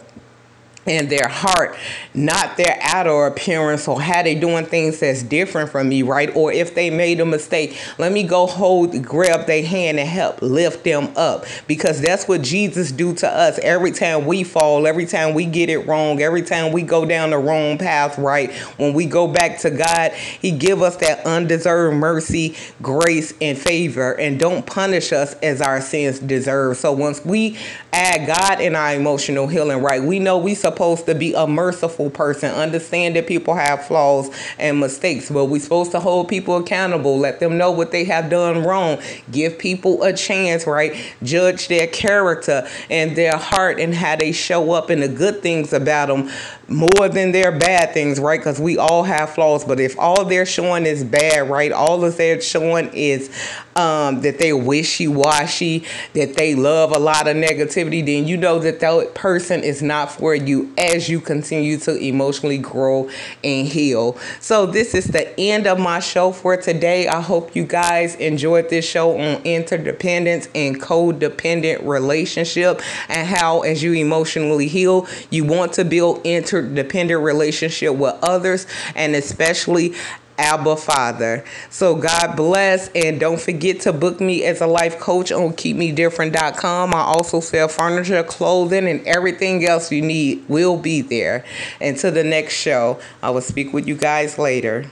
and 0.90 1.08
their 1.10 1.28
heart, 1.28 1.78
not 2.16 2.58
their 2.58 2.80
outer 2.82 3.28
appearance 3.28 3.88
or 3.88 4.02
how 4.02 4.24
they 4.24 4.34
doing 4.34 4.66
things 4.66 5.00
that's 5.00 5.22
different 5.22 5.70
from 5.70 5.88
me, 5.88 6.02
right? 6.02 6.36
Or 6.36 6.52
if 6.52 6.74
they 6.74 6.90
made 6.90 7.20
a 7.20 7.26
mistake, 7.26 7.80
let 8.00 8.12
me 8.12 8.24
go 8.24 8.48
hold, 8.48 9.04
grab 9.04 9.46
their 9.46 9.64
hand 9.64 10.00
and 10.00 10.10
help 10.10 10.42
lift 10.42 10.84
them 10.84 11.14
up 11.16 11.46
because 11.68 12.02
that's 12.02 12.28
what 12.28 12.42
Jesus 12.42 12.92
do 12.92 13.14
to 13.16 13.28
us 13.28 13.60
every 13.60 13.92
time 13.92 14.26
we 14.26 14.44
fall, 14.44 14.88
every 14.88 15.06
time 15.06 15.36
we 15.36 15.46
get 15.46 15.70
it 15.70 15.86
wrong, 15.88 16.22
every 16.22 16.42
time 16.42 16.72
we 16.72 16.82
go 16.82 17.06
down 17.06 17.30
the 17.30 17.38
wrong 17.38 17.78
path, 17.78 18.18
right? 18.18 18.52
When 18.78 18.94
we 18.94 19.06
go 19.06 19.28
back 19.28 19.60
to 19.60 19.70
God, 19.70 20.14
he 20.14 20.52
give 20.52 20.82
us 20.82 20.96
that 20.98 21.24
undeserved 21.26 21.98
mercy, 21.98 22.56
grace, 22.82 23.34
and 23.40 23.58
favor 23.58 24.14
and 24.20 24.40
don't 24.40 24.66
punish 24.66 25.14
us 25.14 25.36
as 25.36 25.62
our 25.62 25.82
sins 25.82 26.18
deserve. 26.18 26.78
So 26.78 26.92
once 26.94 27.24
we 27.24 27.60
add 27.94 28.26
God 28.26 28.60
in 28.60 28.76
our 28.76 28.96
emotional 28.96 29.48
healing, 29.48 29.84
right, 29.84 30.02
we 30.02 30.18
know 30.18 30.40
we 30.40 30.56
supposed 30.56 30.79
to 30.80 31.14
be 31.14 31.34
a 31.34 31.46
merciful 31.46 32.10
person, 32.10 32.52
understand 32.52 33.16
that 33.16 33.28
people 33.28 33.54
have 33.54 33.86
flaws 33.86 34.30
and 34.58 34.80
mistakes, 34.80 35.30
but 35.30 35.46
we're 35.46 35.60
supposed 35.60 35.92
to 35.92 36.00
hold 36.00 36.30
people 36.30 36.56
accountable, 36.56 37.20
let 37.20 37.40
them 37.42 37.58
know 37.58 37.70
what 37.70 37.92
they 37.92 38.06
have 38.06 38.30
done 38.30 38.64
wrong, 38.64 38.98
give 39.32 39.60
people 39.60 40.02
a 40.04 40.14
chance, 40.14 40.66
right? 40.66 40.96
Judge 41.22 41.68
their 41.68 41.88
character 41.88 42.66
and 42.90 43.16
their 43.16 43.36
heart 43.36 43.80
and 43.80 43.94
how 43.94 44.16
they 44.16 44.32
show 44.32 44.72
up 44.72 44.90
and 44.90 45.04
the 45.04 45.10
good 45.10 45.42
things 45.42 45.74
about 45.74 46.08
them 46.08 46.30
more 46.70 47.10
than 47.10 47.32
their 47.32 47.52
bad 47.52 47.94
things, 47.94 48.20
right? 48.20 48.40
Because 48.40 48.60
we 48.60 48.78
all 48.78 49.04
have 49.04 49.32
flaws, 49.32 49.66
but 49.66 49.80
if 49.80 49.98
all 50.00 50.26
they're 50.26 50.46
showing 50.46 50.86
is 50.86 51.04
bad, 51.04 51.50
right? 51.50 51.72
All 51.72 52.00
that 52.02 52.18
they're 52.18 52.42
showing 52.42 52.90
is 52.94 53.30
um, 53.76 54.22
that 54.22 54.40
they 54.40 54.54
wishy 54.54 55.08
washy, 55.08 55.86
that 56.14 56.36
they 56.36 56.56
love 56.56 56.96
a 56.96 57.00
lot 57.00 57.28
of 57.28 57.38
negativity, 57.38 58.06
then 58.06 58.28
you 58.28 58.38
know 58.38 58.60
that 58.60 58.80
that 58.82 59.16
person 59.16 59.64
is 59.64 59.82
not 59.82 60.12
for 60.12 60.36
you 60.36 60.72
as 60.78 61.10
you 61.10 61.20
continue 61.22 61.78
to 61.78 61.96
emotionally 61.98 62.58
grow 62.58 63.10
and 63.44 63.68
heal. 63.68 64.18
So, 64.40 64.66
this 64.66 64.94
is 64.94 65.06
the 65.06 65.40
end 65.40 65.66
of 65.66 65.80
my 65.80 66.00
show 66.00 66.32
for 66.32 66.58
today. 66.58 67.08
I 67.08 67.22
hope 67.22 67.56
you 67.56 67.64
guys 67.64 68.16
enjoyed 68.16 68.70
this 68.70 68.86
show 68.86 69.18
on 69.18 69.42
interdependence 69.44 70.50
and 70.54 70.80
codependent 70.80 71.86
relationship 71.86 72.82
and 73.08 73.28
how, 73.28 73.62
as 73.62 73.82
you 73.82 73.94
emotionally 73.94 74.68
heal, 74.68 75.08
you 75.30 75.46
want 75.46 75.74
to 75.74 75.86
build 75.86 76.26
interdependent 76.60 77.22
relationship 77.22 77.96
with 77.96 78.16
others 78.22 78.68
and 78.96 79.16
especially 79.16 79.94
Abba 80.38 80.78
Father. 80.78 81.44
So 81.70 81.96
God 81.96 82.36
bless 82.38 82.90
and 82.96 83.20
don't 83.20 83.42
forget 83.42 83.82
to 83.82 83.94
book 83.94 84.22
me 84.22 84.46
as 84.46 84.62
a 84.62 84.68
life 84.68 84.98
coach 85.00 85.32
on 85.32 85.54
keepmedifferent.com. 85.54 86.94
I 86.94 87.00
also 87.00 87.42
sell 87.42 87.68
furniture, 87.68 88.24
clothing, 88.24 88.88
and 88.88 89.06
everything 89.06 89.66
else 89.66 89.92
you 89.92 90.02
need 90.02 90.48
will 90.48 90.78
be 90.78 91.02
there. 91.02 91.44
Until 91.82 92.14
the 92.14 92.24
next 92.24 92.54
show, 92.54 93.00
I 93.22 93.32
will 93.32 93.42
speak 93.42 93.74
with 93.74 93.86
you 93.86 93.96
guys 93.96 94.38
later. 94.38 94.90